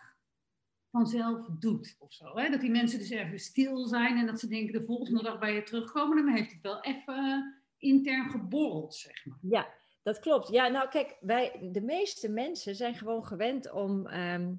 vanzelf 0.93 1.45
doet 1.59 1.95
of 1.99 2.13
zo. 2.13 2.37
Hè? 2.37 2.49
Dat 2.49 2.61
die 2.61 2.71
mensen 2.71 2.99
dus 2.99 3.09
even 3.09 3.39
stil 3.39 3.87
zijn 3.87 4.17
en 4.17 4.25
dat 4.25 4.39
ze 4.39 4.47
denken 4.47 4.73
de 4.73 4.85
volgende 4.85 5.23
dag 5.23 5.39
bij 5.39 5.53
je 5.53 5.63
terugkomen, 5.63 6.25
dan 6.25 6.35
heeft 6.35 6.51
het 6.51 6.61
wel 6.61 6.81
even 6.81 7.53
intern 7.77 8.29
geborreld, 8.29 8.95
zeg 8.95 9.25
maar. 9.25 9.37
Ja, 9.41 9.73
dat 10.03 10.19
klopt. 10.19 10.47
Ja, 10.47 10.67
nou 10.67 10.89
kijk, 10.89 11.17
wij, 11.19 11.69
de 11.71 11.81
meeste 11.81 12.29
mensen 12.29 12.75
zijn 12.75 12.95
gewoon 12.95 13.25
gewend 13.25 13.71
om. 13.71 14.07
Ehm, 14.07 14.53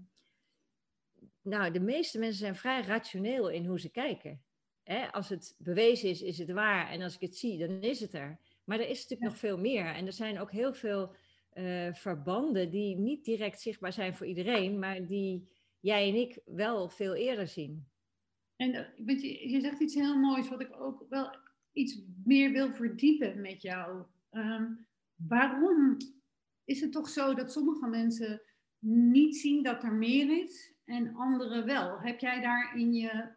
nou, 1.42 1.72
de 1.72 1.80
meeste 1.80 2.18
mensen 2.18 2.38
zijn 2.38 2.56
vrij 2.56 2.82
rationeel 2.82 3.50
in 3.50 3.66
hoe 3.66 3.80
ze 3.80 3.90
kijken. 3.90 4.42
Hè? 4.82 5.12
Als 5.12 5.28
het 5.28 5.54
bewezen 5.58 6.08
is, 6.08 6.22
is 6.22 6.38
het 6.38 6.50
waar. 6.50 6.90
En 6.90 7.02
als 7.02 7.14
ik 7.14 7.20
het 7.20 7.36
zie, 7.36 7.58
dan 7.58 7.80
is 7.80 8.00
het 8.00 8.14
er. 8.14 8.38
Maar 8.64 8.78
er 8.78 8.88
is 8.88 9.02
natuurlijk 9.02 9.30
nog 9.30 9.38
veel 9.38 9.58
meer. 9.58 9.86
En 9.86 10.06
er 10.06 10.12
zijn 10.12 10.40
ook 10.40 10.50
heel 10.50 10.74
veel 10.74 11.14
uh, 11.54 11.92
verbanden 11.92 12.70
die 12.70 12.96
niet 12.96 13.24
direct 13.24 13.60
zichtbaar 13.60 13.92
zijn 13.92 14.14
voor 14.14 14.26
iedereen, 14.26 14.78
maar 14.78 15.06
die 15.06 15.48
jij 15.84 16.08
en 16.08 16.14
ik 16.14 16.38
wel 16.44 16.88
veel 16.88 17.14
eerder 17.14 17.48
zien. 17.48 17.88
En 18.56 18.74
eh, 18.74 19.20
je, 19.22 19.48
je 19.50 19.60
zegt 19.60 19.80
iets 19.80 19.94
heel 19.94 20.18
moois 20.18 20.48
wat 20.48 20.60
ik 20.60 20.80
ook 20.80 21.06
wel 21.08 21.36
iets 21.72 22.02
meer 22.24 22.52
wil 22.52 22.72
verdiepen 22.72 23.40
met 23.40 23.62
jou. 23.62 24.04
Ehm, 24.30 24.72
waarom 25.14 25.96
is 26.64 26.80
het 26.80 26.92
toch 26.92 27.08
zo 27.08 27.34
dat 27.34 27.52
sommige 27.52 27.86
mensen 27.86 28.42
niet 28.78 29.36
zien 29.36 29.62
dat 29.62 29.82
er 29.82 29.92
meer 29.92 30.42
is 30.44 30.74
en 30.84 31.14
anderen 31.14 31.66
wel? 31.66 32.00
Heb 32.00 32.20
jij 32.20 32.40
daar 32.40 32.76
in 32.76 32.94
je, 32.94 33.32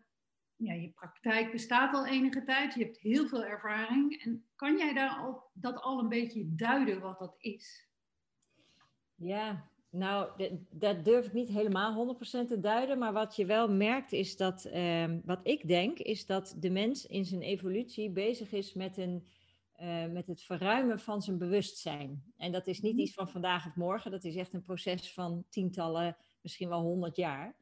ja, 0.55 0.73
je 0.73 0.89
praktijk 0.89 1.51
bestaat 1.51 1.93
al 1.93 2.05
enige 2.05 2.43
tijd, 2.43 2.73
je 2.73 2.83
hebt 2.83 2.97
heel 2.97 3.27
veel 3.27 3.45
ervaring 3.45 4.23
en 4.23 4.45
kan 4.55 4.77
jij 4.77 4.93
daar 4.93 5.17
al, 5.17 5.49
dat 5.53 5.81
al 5.81 5.99
een 5.99 6.09
beetje 6.09 6.55
duiden 6.55 6.99
wat 6.99 7.19
dat 7.19 7.35
is? 7.37 7.87
Ja, 9.15 9.71
nou, 9.89 10.29
dat 10.69 11.05
durf 11.05 11.25
ik 11.25 11.33
niet 11.33 11.49
helemaal 11.49 12.15
100% 12.43 12.47
te 12.47 12.59
duiden, 12.59 12.97
maar 12.97 13.13
wat 13.13 13.35
je 13.35 13.45
wel 13.45 13.69
merkt 13.71 14.11
is 14.11 14.37
dat, 14.37 14.65
ehm, 14.65 15.19
wat 15.25 15.39
ik 15.43 15.67
denk, 15.67 15.99
is 15.99 16.25
dat 16.25 16.55
de 16.59 16.69
mens 16.69 17.05
in 17.05 17.25
zijn 17.25 17.41
evolutie 17.41 18.09
bezig 18.09 18.51
is 18.51 18.73
met, 18.73 18.97
een, 18.97 19.27
uh, 19.81 20.05
met 20.05 20.27
het 20.27 20.41
verruimen 20.41 20.99
van 20.99 21.21
zijn 21.21 21.37
bewustzijn. 21.37 22.33
En 22.37 22.51
dat 22.51 22.67
is 22.67 22.81
niet 22.81 22.93
mhm. 22.93 23.01
iets 23.01 23.13
van 23.13 23.29
vandaag 23.29 23.67
of 23.67 23.75
morgen, 23.75 24.11
dat 24.11 24.23
is 24.23 24.35
echt 24.35 24.53
een 24.53 24.61
proces 24.61 25.13
van 25.13 25.45
tientallen, 25.49 26.17
misschien 26.41 26.69
wel 26.69 26.81
honderd 26.81 27.15
jaar. 27.15 27.55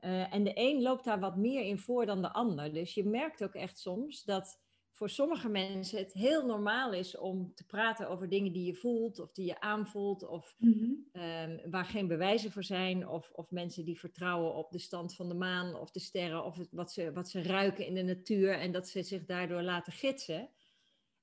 Uh, 0.00 0.34
en 0.34 0.44
de 0.44 0.52
een 0.54 0.82
loopt 0.82 1.04
daar 1.04 1.20
wat 1.20 1.36
meer 1.36 1.62
in 1.62 1.78
voor 1.78 2.06
dan 2.06 2.22
de 2.22 2.32
ander. 2.32 2.72
Dus 2.72 2.94
je 2.94 3.04
merkt 3.04 3.44
ook 3.44 3.54
echt 3.54 3.78
soms 3.78 4.24
dat 4.24 4.60
voor 4.94 5.10
sommige 5.10 5.48
mensen 5.48 5.98
het 5.98 6.12
heel 6.12 6.46
normaal 6.46 6.92
is 6.92 7.16
om 7.16 7.54
te 7.54 7.66
praten 7.66 8.08
over 8.08 8.28
dingen 8.28 8.52
die 8.52 8.66
je 8.66 8.74
voelt 8.74 9.18
of 9.18 9.32
die 9.32 9.46
je 9.46 9.60
aanvoelt 9.60 10.28
of 10.28 10.54
Mhm. 10.58 10.92
ehm, 11.12 11.70
waar 11.70 11.84
geen 11.84 12.06
bewijzen 12.08 12.52
voor 12.52 12.64
zijn 12.64 13.08
of, 13.08 13.30
of 13.30 13.50
mensen 13.50 13.84
die 13.84 13.98
vertrouwen 13.98 14.54
op 14.54 14.70
de 14.72 14.78
stand 14.78 15.14
van 15.14 15.28
de 15.28 15.34
maan 15.34 15.74
of 15.74 15.90
de 15.90 16.00
sterren 16.00 16.44
of 16.44 16.56
het, 16.56 16.68
wat, 16.70 16.92
ze, 16.92 17.12
wat 17.12 17.28
ze 17.30 17.42
ruiken 17.42 17.86
in 17.86 17.94
de 17.94 18.02
natuur 18.02 18.52
en 18.58 18.72
dat 18.72 18.88
ze 18.88 19.02
zich 19.02 19.24
daardoor 19.24 19.62
laten 19.62 19.92
gidsen. 19.92 20.50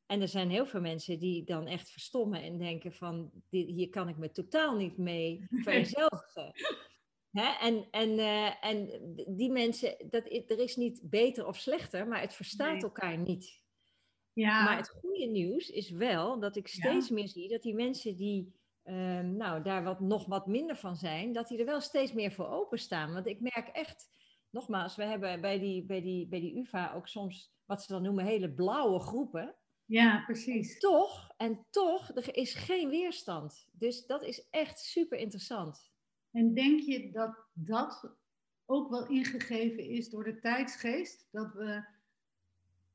En 0.05 0.21
er 0.21 0.27
zijn 0.27 0.49
heel 0.49 0.65
veel 0.65 0.81
mensen 0.81 1.19
die 1.19 1.43
dan 1.43 1.67
echt 1.67 1.89
verstommen 1.89 2.41
en 2.41 2.57
denken 2.57 2.93
van 2.93 3.31
dit, 3.49 3.67
hier 3.67 3.89
kan 3.89 4.07
ik 4.09 4.17
me 4.17 4.31
totaal 4.31 4.75
niet 4.75 4.97
mee 4.97 5.45
vereenzelvigen. 5.63 6.51
En, 7.59 7.87
en, 7.91 8.19
eh, 8.19 8.65
en 8.65 8.89
die 9.37 9.51
mensen, 9.51 9.95
dat, 10.09 10.25
er 10.25 10.59
is 10.59 10.75
niet 10.75 11.01
beter 11.09 11.47
of 11.47 11.57
slechter, 11.57 12.07
maar 12.07 12.21
het 12.21 12.33
verstaat 12.33 12.73
Nee. 12.73 12.81
elkaar 12.81 13.17
niet. 13.17 13.60
Ja, 14.33 14.63
Maar 14.63 14.77
het 14.77 14.89
goede 14.89 15.25
nieuws 15.25 15.69
is 15.69 15.89
wel 15.89 16.39
dat 16.39 16.55
ik 16.55 16.67
steeds 16.67 17.09
meer 17.09 17.27
zie 17.27 17.49
dat 17.49 17.61
die 17.61 17.75
mensen 17.75 18.15
die 18.15 18.53
ehm, 18.83 19.35
nou, 19.35 19.63
daar 19.63 19.83
wat, 19.83 19.99
nog 19.99 20.25
wat 20.25 20.47
minder 20.47 20.75
van 20.77 20.95
zijn, 20.95 21.33
dat 21.33 21.47
die 21.47 21.59
er 21.59 21.65
wel 21.65 21.81
steeds 21.81 22.13
meer 22.13 22.31
voor 22.31 22.47
openstaan. 22.47 23.13
Want 23.13 23.27
ik 23.27 23.39
merk 23.39 23.67
echt, 23.67 24.09
nogmaals, 24.49 24.95
we 24.95 25.03
hebben 25.03 25.41
bij 25.41 25.59
die, 25.59 25.85
bij 25.85 26.01
die, 26.01 26.27
bij 26.27 26.39
die 26.39 26.57
UvA 26.57 26.93
ook 26.93 27.07
soms 27.07 27.53
wat 27.65 27.83
ze 27.83 27.91
dan 27.91 28.01
noemen 28.01 28.25
hele 28.25 28.53
blauwe 28.53 28.99
groepen. 28.99 29.55
ja, 29.85 30.23
precies. 30.25 30.79
Toch, 30.79 31.33
en 31.37 31.65
toch, 31.69 32.15
er 32.15 32.35
is 32.35 32.53
geen 32.53 32.89
weerstand. 32.89 33.67
Dus 33.71 34.05
dat 34.05 34.23
is 34.23 34.47
echt 34.49 34.79
super 34.79 35.17
interessant. 35.17 35.91
En 36.31 36.53
denk 36.53 36.79
je 36.79 37.11
dat 37.11 37.45
dat 37.53 38.15
ook 38.65 38.89
wel 38.89 39.07
ingegeven 39.07 39.83
is 39.83 40.09
door 40.09 40.23
de 40.23 40.39
tijdsgeest? 40.39 41.27
Dat 41.31 41.53
we 41.53 41.83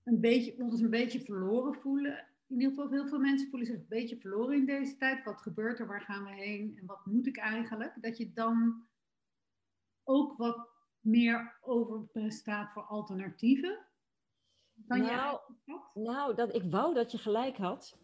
een 0.07 0.21
beetje, 0.21 0.59
ons 0.59 0.81
een 0.81 0.91
beetje 0.91 1.21
verloren 1.21 1.75
voelen? 1.75 2.27
In 2.49 2.61
ieder 2.61 2.69
geval, 2.69 2.91
heel 2.91 3.09
veel 3.09 3.19
mensen 3.19 3.49
voelen 3.49 3.67
zich 3.67 3.77
een 3.77 3.87
beetje 3.89 4.21
verloren 4.21 4.57
in 4.57 4.67
deze 4.67 4.97
tijd. 4.97 5.25
Wat 5.25 5.41
gebeurt 5.41 5.79
er? 5.79 5.87
Waar 5.87 6.01
gaan 6.01 6.25
we 6.25 6.31
heen? 6.31 6.77
En 6.79 6.87
wat 6.87 7.07
moet 7.07 7.27
ik 7.27 7.37
eigenlijk? 7.37 7.97
Dat 8.01 8.17
je 8.17 8.33
dan 8.33 8.87
ook 10.05 10.37
wat 10.37 10.69
meer 11.01 11.59
open 11.61 12.31
staat 12.33 12.73
voor 12.73 12.83
alternatieven? 12.83 13.87
Nou? 14.87 15.39
Nou, 15.95 16.35
dat, 16.35 16.55
ik 16.55 16.63
wou 16.71 16.95
dat 16.95 17.13
je 17.13 17.19
gelijk 17.19 17.57
had. 17.57 17.99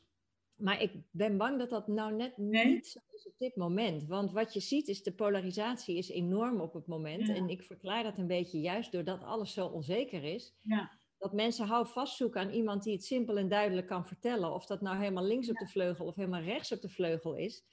Maar 0.55 0.81
ik 0.83 0.93
ben 1.11 1.37
bang 1.37 1.59
dat 1.59 1.71
dat 1.71 1.89
nou 1.89 2.15
net 2.15 2.37
Nee? 2.37 2.67
niet 2.67 2.87
zo 2.87 3.01
is 3.13 3.27
op 3.27 3.39
dit 3.39 3.57
moment. 3.57 4.05
Want 4.07 4.33
wat 4.33 4.55
je 4.55 4.61
ziet 4.61 4.89
is, 4.89 5.03
de 5.03 5.13
polarisatie 5.13 5.97
is 5.97 6.09
enorm 6.09 6.61
op 6.61 6.73
het 6.73 6.87
moment. 6.87 7.27
Ja. 7.27 7.35
En 7.35 7.49
ik 7.49 7.63
verklaar 7.63 8.03
dat 8.03 8.19
een 8.19 8.27
beetje 8.27 8.61
juist 8.61 8.93
doordat 8.93 9.23
alles 9.23 9.53
zo 9.53 9.67
onzeker 9.67 10.25
is. 10.25 10.55
Ja, 10.61 10.91
Dat 11.23 11.33
mensen 11.33 11.67
houvast 11.67 12.17
zoeken 12.17 12.41
aan 12.41 12.51
iemand 12.51 12.83
die 12.83 12.93
het 12.93 13.05
simpel 13.05 13.37
en 13.37 13.49
duidelijk 13.49 13.87
kan 13.87 14.07
vertellen. 14.07 14.55
Of 14.55 14.67
dat 14.67 14.81
nou 14.81 14.97
helemaal 14.99 15.25
links 15.25 15.51
op 15.51 15.57
de 15.57 15.67
vleugel 15.67 16.07
of 16.07 16.15
helemaal 16.15 16.41
rechts 16.41 16.73
op 16.73 16.81
de 16.81 16.89
vleugel 16.89 17.35
is. 17.35 17.65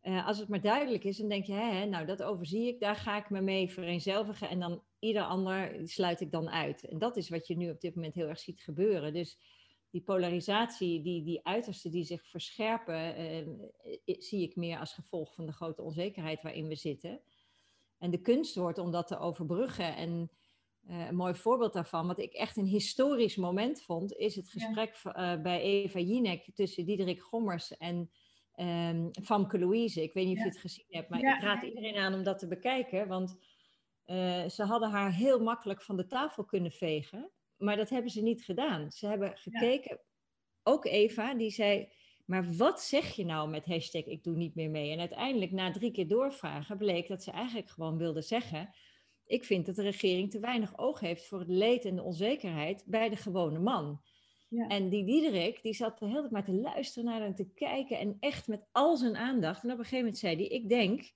Eh, 0.00 0.26
als 0.26 0.38
het 0.38 0.48
maar 0.48 0.60
duidelijk 0.60 1.04
is, 1.04 1.16
dan 1.16 1.28
denk 1.28 1.44
je, 1.44 1.52
hè, 1.52 1.84
nou 1.86 2.06
dat 2.06 2.22
overzie 2.22 2.66
ik, 2.66 2.80
daar 2.80 2.96
ga 2.96 3.16
ik 3.16 3.30
me 3.30 3.40
mee 3.40 3.70
vereenzelvigen. 3.70 4.48
En 4.48 4.60
dan 4.60 4.82
ieder 4.98 5.22
ander 5.22 5.88
sluit 5.88 6.20
ik 6.20 6.30
dan 6.30 6.50
uit. 6.50 6.88
En 6.88 6.98
dat 6.98 7.16
is 7.16 7.28
wat 7.28 7.46
je 7.46 7.56
nu 7.56 7.70
op 7.70 7.80
dit 7.80 7.94
moment 7.94 8.14
heel 8.14 8.28
erg 8.28 8.40
ziet 8.40 8.60
gebeuren. 8.60 9.12
Dus 9.12 9.38
die 9.90 10.02
polarisatie, 10.02 11.02
die, 11.02 11.22
die 11.22 11.46
uitersten 11.46 11.90
die 11.90 12.04
zich 12.04 12.26
verscherpen, 12.26 13.16
eh, 13.16 13.46
zie 14.04 14.42
ik 14.42 14.56
meer 14.56 14.78
als 14.78 14.94
gevolg 14.94 15.34
van 15.34 15.46
de 15.46 15.52
grote 15.52 15.82
onzekerheid 15.82 16.42
waarin 16.42 16.68
we 16.68 16.76
zitten. 16.76 17.20
En 17.98 18.10
de 18.10 18.20
kunst 18.20 18.54
wordt 18.54 18.78
om 18.78 18.90
dat 18.90 19.06
te 19.06 19.18
overbruggen. 19.18 19.96
En 19.96 20.30
eh, 20.86 21.06
een 21.06 21.14
mooi 21.16 21.34
voorbeeld 21.34 21.72
daarvan, 21.72 22.06
wat 22.06 22.18
ik 22.18 22.32
echt 22.32 22.56
een 22.56 22.66
historisch 22.66 23.36
moment 23.36 23.82
vond, 23.82 24.12
is 24.12 24.36
het 24.36 24.50
gesprek 24.50 25.00
eh, 25.02 25.42
bij 25.42 25.60
Eva 25.60 25.98
Jinek 25.98 26.48
tussen 26.54 26.86
Diederik 26.86 27.20
Gommers 27.20 27.76
en 27.76 28.10
ehm 28.52 29.08
Famke 29.22 29.58
Louise. 29.58 30.02
Ik 30.02 30.12
weet 30.12 30.26
niet 30.26 30.36
of 30.36 30.42
je 30.42 30.48
het 30.48 30.58
gezien 30.58 30.84
hebt, 30.88 31.08
maar 31.08 31.20
Ja. 31.20 31.36
ik 31.36 31.42
raad 31.42 31.62
iedereen 31.62 31.96
aan 31.96 32.14
om 32.14 32.22
dat 32.22 32.38
te 32.38 32.48
bekijken. 32.48 33.08
Want 33.08 33.38
eh, 34.04 34.48
ze 34.48 34.64
hadden 34.64 34.90
haar 34.90 35.12
heel 35.12 35.40
makkelijk 35.42 35.82
van 35.82 35.96
de 35.96 36.06
tafel 36.06 36.44
kunnen 36.44 36.70
vegen, 36.72 37.30
maar 37.56 37.76
dat 37.76 37.90
hebben 37.90 38.10
ze 38.10 38.22
niet 38.22 38.44
gedaan. 38.44 38.90
Ze 38.90 39.06
hebben 39.06 39.32
gekeken, 39.38 40.00
ook 40.62 40.84
Eva, 40.84 41.34
die 41.34 41.50
zei, 41.50 41.92
maar 42.24 42.52
wat 42.56 42.82
zeg 42.82 43.14
je 43.16 43.24
nou 43.24 43.50
met 43.50 43.66
hashtag 43.66 44.04
ik 44.04 44.24
doe 44.24 44.36
niet 44.36 44.54
meer 44.54 44.70
mee? 44.70 44.92
En 44.92 44.98
uiteindelijk 44.98 45.52
na 45.52 45.70
drie 45.70 45.90
keer 45.90 46.08
doorvragen 46.08 46.76
bleek 46.76 47.08
dat 47.08 47.22
ze 47.22 47.30
eigenlijk 47.30 47.68
gewoon 47.68 47.96
wilde 47.96 48.22
zeggen, 48.22 48.74
ik 49.32 49.44
vind 49.44 49.66
dat 49.66 49.74
de 49.74 49.82
regering 49.82 50.30
te 50.30 50.40
weinig 50.40 50.78
oog 50.78 51.00
heeft 51.00 51.26
voor 51.26 51.38
het 51.38 51.48
leed 51.48 51.84
en 51.84 51.96
de 51.96 52.02
onzekerheid 52.02 52.84
bij 52.86 53.08
de 53.08 53.16
gewone 53.16 53.58
man. 53.58 54.00
Ja. 54.48 54.66
En 54.66 54.88
die 54.88 55.04
Diederik, 55.04 55.62
die 55.62 55.74
zat 55.74 55.98
de 55.98 56.06
hele 56.06 56.20
tijd 56.20 56.30
maar 56.30 56.44
te 56.44 56.54
luisteren 56.54 57.04
naar 57.04 57.22
en 57.22 57.34
te 57.34 57.52
kijken 57.54 57.98
en 57.98 58.16
echt 58.20 58.48
met 58.48 58.66
al 58.72 58.96
zijn 58.96 59.16
aandacht. 59.16 59.62
En 59.62 59.70
op 59.70 59.78
een 59.78 59.84
gegeven 59.84 59.98
moment 59.98 60.18
zei 60.18 60.36
hij, 60.36 60.46
ik 60.46 60.68
denk 60.68 61.12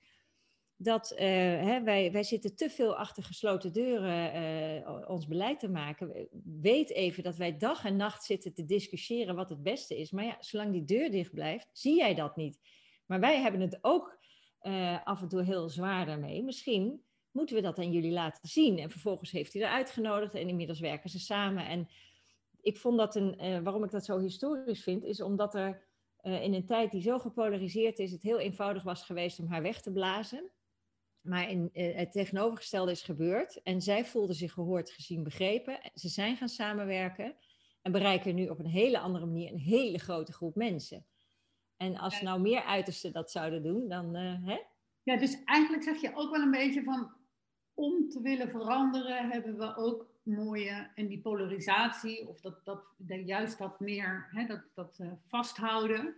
dat 0.76 1.10
eh, 1.10 1.26
hè, 1.62 1.82
wij, 1.82 2.12
wij 2.12 2.22
zitten 2.22 2.56
te 2.56 2.70
veel 2.70 2.96
achter 2.96 3.22
gesloten 3.22 3.72
deuren 3.72 4.32
eh, 4.32 5.08
ons 5.08 5.26
beleid 5.26 5.60
te 5.60 5.68
maken. 5.68 6.28
Weet 6.60 6.90
even 6.90 7.22
dat 7.22 7.36
wij 7.36 7.56
dag 7.56 7.84
en 7.84 7.96
nacht 7.96 8.24
zitten 8.24 8.54
te 8.54 8.64
discussiëren 8.64 9.34
wat 9.34 9.48
het 9.48 9.62
beste 9.62 9.98
is. 9.98 10.10
Maar 10.10 10.24
ja, 10.24 10.36
zolang 10.40 10.72
die 10.72 10.84
deur 10.84 11.10
dicht 11.10 11.32
blijft, 11.32 11.68
zie 11.72 11.96
jij 11.96 12.14
dat 12.14 12.36
niet. 12.36 12.58
Maar 13.06 13.20
wij 13.20 13.40
hebben 13.40 13.60
het 13.60 13.78
ook 13.80 14.18
eh, 14.58 15.06
af 15.06 15.22
en 15.22 15.28
toe 15.28 15.42
heel 15.42 15.68
zwaar 15.68 16.06
daarmee. 16.06 16.42
Misschien 16.42 17.04
moeten 17.36 17.56
we 17.56 17.62
dat 17.62 17.78
aan 17.78 17.92
jullie 17.92 18.12
laten 18.12 18.48
zien. 18.48 18.78
En 18.78 18.90
vervolgens 18.90 19.30
heeft 19.30 19.52
hij 19.52 19.62
er 19.62 19.68
uitgenodigd 19.68 20.34
en 20.34 20.48
inmiddels 20.48 20.80
werken 20.80 21.10
ze 21.10 21.18
samen. 21.18 21.66
En 21.66 21.88
ik 22.60 22.76
vond 22.76 22.98
dat 22.98 23.14
een, 23.14 23.38
eh, 23.38 23.60
waarom 23.62 23.84
ik 23.84 23.90
dat 23.90 24.04
zo 24.04 24.18
historisch 24.18 24.82
vind, 24.82 25.04
is 25.04 25.20
omdat 25.20 25.54
er 25.54 25.84
eh, 26.16 26.42
in 26.42 26.54
een 26.54 26.66
tijd 26.66 26.90
die 26.90 27.02
zo 27.02 27.18
gepolariseerd 27.18 27.98
is, 27.98 28.12
het 28.12 28.22
heel 28.22 28.38
eenvoudig 28.38 28.82
was 28.82 29.04
geweest 29.04 29.38
om 29.38 29.46
haar 29.46 29.62
weg 29.62 29.80
te 29.80 29.92
blazen. 29.92 30.50
Maar 31.20 31.50
in, 31.50 31.70
eh, 31.72 31.96
het 31.96 32.12
tegenovergestelde 32.12 32.90
is 32.90 33.02
gebeurd. 33.02 33.62
En 33.62 33.82
zij 33.82 34.04
voelden 34.04 34.36
zich 34.36 34.52
gehoord, 34.52 34.90
gezien, 34.90 35.22
begrepen. 35.22 35.90
Ze 35.94 36.08
zijn 36.08 36.36
gaan 36.36 36.48
samenwerken 36.48 37.36
en 37.82 37.92
bereiken 37.92 38.34
nu 38.34 38.48
op 38.48 38.58
een 38.58 38.66
hele 38.66 38.98
andere 38.98 39.26
manier 39.26 39.52
een 39.52 39.58
hele 39.58 39.98
grote 39.98 40.32
groep 40.32 40.54
mensen. 40.54 41.06
En 41.76 41.96
als 41.96 42.20
nou 42.20 42.40
meer 42.40 42.62
uitersten 42.62 43.12
dat 43.12 43.30
zouden 43.30 43.62
doen, 43.62 43.88
dan 43.88 44.14
hè, 44.14 44.58
Ja, 45.02 45.16
dus 45.16 45.44
eigenlijk 45.44 45.82
zeg 45.82 46.00
je 46.00 46.14
ook 46.14 46.30
wel 46.30 46.42
een 46.42 46.50
beetje 46.50 46.82
van 46.82 47.16
om 47.76 48.08
te 48.08 48.20
willen 48.20 48.50
veranderen 48.50 49.30
hebben 49.30 49.56
we 49.58 49.76
ook 49.76 50.06
mooie 50.22 50.90
en 50.94 51.06
die 51.06 51.20
polarisatie 51.20 52.28
of 52.28 52.40
dat, 52.40 52.64
dat, 52.64 52.84
dat 52.96 53.26
juist 53.26 53.58
dat 53.58 53.80
meer 53.80 54.28
hè, 54.30 54.46
dat, 54.46 54.62
dat 54.74 54.98
eh, 54.98 55.12
vasthouden 55.26 56.16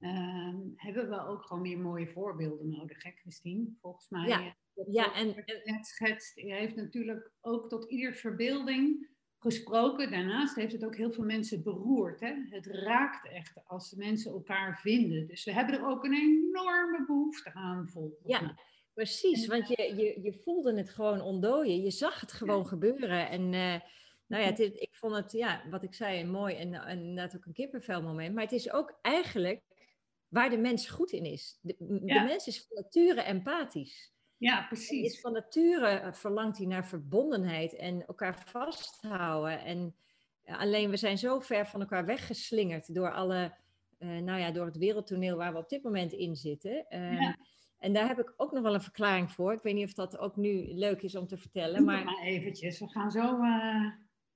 ehm, 0.00 0.56
hebben 0.76 1.08
we 1.08 1.26
ook 1.26 1.42
gewoon 1.42 1.62
meer 1.62 1.78
mooie 1.78 2.08
voorbeelden 2.08 2.68
nodig, 2.68 3.02
hè 3.02 3.10
Christine? 3.10 3.64
Volgens 3.80 4.08
mij. 4.08 4.26
Ja. 4.28 4.40
eh, 4.40 4.50
dat 4.74 4.86
Ja, 4.90 5.14
en- 5.14 5.26
je 5.26 5.60
net 5.64 5.86
schetst, 5.86 6.34
heeft 6.34 6.76
natuurlijk 6.76 7.30
ook 7.40 7.68
tot 7.68 7.84
ieders 7.90 8.20
verbeelding 8.20 9.08
gesproken. 9.38 10.10
Daarnaast 10.10 10.56
heeft 10.56 10.72
het 10.72 10.84
ook 10.84 10.96
heel 10.96 11.12
veel 11.12 11.24
mensen 11.24 11.62
beroerd. 11.62 12.20
Hè? 12.20 12.34
Het 12.50 12.66
raakt 12.66 13.28
echt 13.28 13.60
als 13.66 13.94
mensen 13.94 14.32
elkaar 14.32 14.78
vinden. 14.80 15.26
Dus 15.26 15.44
we 15.44 15.52
hebben 15.52 15.74
er 15.74 15.86
ook 15.86 16.04
een 16.04 16.14
enorme 16.14 17.04
behoefte 17.06 17.52
aan, 17.54 17.88
volgens 17.88 18.20
Ja. 18.26 18.40
mij. 18.40 18.54
Precies, 18.96 19.46
want 19.46 19.68
je, 19.68 19.94
je, 19.96 20.20
je 20.22 20.32
voelde 20.32 20.76
het 20.76 20.90
gewoon 20.90 21.20
ontdooien. 21.20 21.82
Je 21.82 21.90
zag 21.90 22.20
het 22.20 22.32
gewoon 22.32 22.66
gebeuren. 22.66 23.28
En 23.28 23.40
eh, 23.54 23.80
nou 24.26 24.42
ja, 24.42 24.48
het 24.48 24.58
is- 24.58 24.72
ik 24.72 24.94
vond 24.94 25.16
het, 25.16 25.32
ja, 25.32 25.62
wat 25.70 25.82
ik 25.82 25.94
zei, 25.94 26.20
een 26.20 26.30
mooi 26.30 26.54
en, 26.54 26.74
en 26.74 26.98
inderdaad 26.98 27.36
ook 27.36 27.44
een 27.44 27.52
kippenvel 27.52 28.02
moment. 28.02 28.34
Maar 28.34 28.42
het 28.42 28.52
is 28.52 28.72
ook 28.72 28.98
eigenlijk 29.02 29.62
waar 30.28 30.50
de 30.50 30.58
mens 30.58 30.88
goed 30.88 31.10
in 31.12 31.24
is. 31.24 31.58
De, 31.62 31.76
mens 32.24 32.46
is 32.46 32.66
van 32.66 32.82
nature 32.82 33.22
empathisch. 33.22 34.14
Ja, 34.36 34.56
En 34.56 34.62
is 34.62 34.66
precies. 34.86 35.20
van 35.20 35.32
nature 35.32 35.86
eh, 35.88 36.12
verlangt 36.12 36.58
hij 36.58 36.66
naar 36.66 36.86
verbondenheid 36.86 37.74
en 37.74 38.06
elkaar 38.06 38.42
vasthouden. 38.48 39.60
En 39.60 39.96
eh, 40.42 40.58
alleen 40.58 40.90
we 40.90 40.96
zijn 40.96 41.18
zo 41.18 41.40
ver 41.40 41.66
van 41.66 41.80
elkaar 41.80 42.06
weggeslingerd 42.06 42.94
door 42.94 43.12
alle, 43.12 43.56
nou 43.98 44.40
ja, 44.40 44.50
door 44.50 44.66
het 44.66 44.76
wereldtoneel 44.76 45.36
waar 45.36 45.52
we 45.52 45.58
op 45.58 45.68
dit 45.68 45.82
moment 45.82 46.12
in 46.12 46.36
zitten. 46.36 46.86
Ehm, 46.88 47.12
Ja. 47.22 47.36
En 47.78 47.92
daar 47.92 48.06
heb 48.08 48.18
ik 48.18 48.34
ook 48.36 48.52
nog 48.52 48.62
wel 48.62 48.74
een 48.74 48.80
verklaring 48.80 49.30
voor. 49.30 49.52
Ik 49.52 49.62
weet 49.62 49.74
niet 49.74 49.86
of 49.86 49.92
dat 49.94 50.18
ook 50.18 50.36
nu 50.36 50.66
leuk 50.74 51.02
is 51.02 51.16
om 51.16 51.26
te 51.26 51.36
vertellen. 51.36 51.84
Maar 51.84 52.04
maar 52.04 52.22
eventjes. 52.22 52.78
We 52.78 52.88
gaan 52.88 53.10
zo 53.10 53.20
eh, 53.20 53.90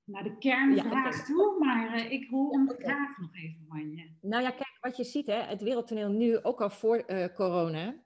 naar 0.05 0.23
de 0.23 0.39
kernvraag 0.39 1.15
oké. 1.17 1.25
toe. 1.27 1.57
Maar 1.59 1.95
eh, 1.95 2.11
ik 2.13 2.29
hoor 2.31 2.53
hem 2.53 2.71
oké. 2.71 2.83
graag 2.83 3.19
nog 3.19 3.35
even 3.37 3.65
van 3.69 3.91
je. 3.91 4.11
nou 4.21 4.43
ja, 4.43 4.51
kijk, 4.51 4.79
wat 4.81 4.97
je 4.97 5.05
ziet, 5.05 5.27
hè, 5.27 5.35
het 5.43 5.63
wereldtoneel 5.63 6.11
nu, 6.11 6.43
ook 6.43 6.61
al 6.61 6.71
voor 6.71 6.97
eh, 6.97 7.35
corona, 7.35 8.03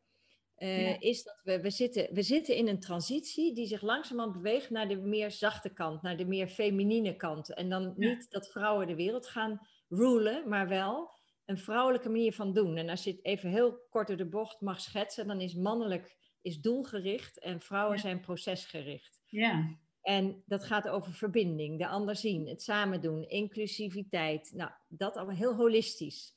Ja. 0.56 0.96
is 1.00 1.22
dat 1.22 1.40
we, 1.42 1.60
we, 1.60 1.70
zitten, 1.70 2.14
we 2.14 2.22
zitten 2.22 2.56
in 2.56 2.68
een 2.68 2.80
transitie 2.80 3.54
die 3.54 3.66
zich 3.66 3.82
langzamerhand 3.82 4.36
beweegt 4.36 4.70
naar 4.70 4.88
de 4.88 4.96
meer 4.96 5.30
zachte 5.30 5.72
kant, 5.72 6.02
naar 6.02 6.16
de 6.16 6.26
meer 6.26 6.48
feminine 6.48 7.16
kant. 7.16 7.54
En 7.54 7.68
dan 7.68 7.82
Ja. 7.82 8.08
niet 8.08 8.30
dat 8.30 8.50
vrouwen 8.50 8.86
de 8.86 8.94
wereld 8.94 9.26
gaan 9.26 9.60
rulen, 9.88 10.48
maar 10.48 10.68
wel 10.68 11.10
een 11.44 11.58
vrouwelijke 11.58 12.08
manier 12.08 12.32
van 12.32 12.52
doen. 12.52 12.76
En 12.76 12.88
als 12.88 13.04
je 13.04 13.10
het 13.10 13.24
even 13.24 13.50
heel 13.50 13.86
kort 13.90 14.06
door 14.08 14.16
de 14.16 14.28
bocht 14.28 14.60
mag 14.60 14.80
schetsen, 14.80 15.26
dan 15.26 15.40
is 15.40 15.54
mannelijk 15.54 16.16
is 16.42 16.60
doelgericht 16.60 17.38
en 17.38 17.60
vrouwen 17.60 17.96
Ja. 17.96 18.00
zijn 18.02 18.20
procesgericht. 18.20 19.22
Ja, 19.26 19.78
En 20.02 20.42
dat 20.46 20.64
gaat 20.64 20.88
over 20.88 21.12
verbinding, 21.12 21.78
de 21.78 21.86
ander 21.86 22.16
zien, 22.16 22.46
het 22.48 22.62
samen 22.62 23.00
doen, 23.00 23.28
inclusiviteit. 23.28 24.52
Nou, 24.54 24.70
dat 24.88 25.16
allemaal 25.16 25.36
heel 25.36 25.54
holistisch. 25.54 26.32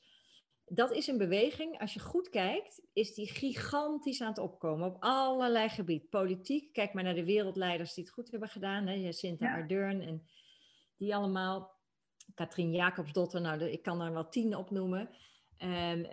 Dat 0.64 0.92
is 0.92 1.06
een 1.06 1.18
beweging, 1.18 1.80
als 1.80 1.94
je 1.94 2.00
goed 2.00 2.28
kijkt, 2.28 2.82
is 2.92 3.14
die 3.14 3.26
gigantisch 3.30 4.20
aan 4.22 4.28
het 4.28 4.38
opkomen 4.38 4.86
op 4.88 4.96
allerlei 5.00 5.68
gebieden. 5.68 6.08
Politiek, 6.08 6.72
kijk 6.72 6.92
maar 6.92 7.04
naar 7.04 7.14
de 7.14 7.24
wereldleiders 7.24 7.94
die 7.94 8.04
het 8.04 8.12
goed 8.12 8.30
hebben 8.30 8.48
gedaan. 8.48 8.86
Hè? 8.86 8.94
Jacinta 8.94 9.46
ja. 9.46 9.54
Ardern 9.54 10.00
en 10.00 10.28
die 10.96 11.14
allemaal. 11.14 11.76
Katrien 12.34 12.72
Jacobsdotter, 12.72 13.40
nou, 13.40 13.64
ik 13.64 13.82
kan 13.82 14.00
er 14.00 14.12
wel 14.12 14.28
tien 14.28 14.56
opnoemen. 14.56 15.10
Um, 15.62 16.06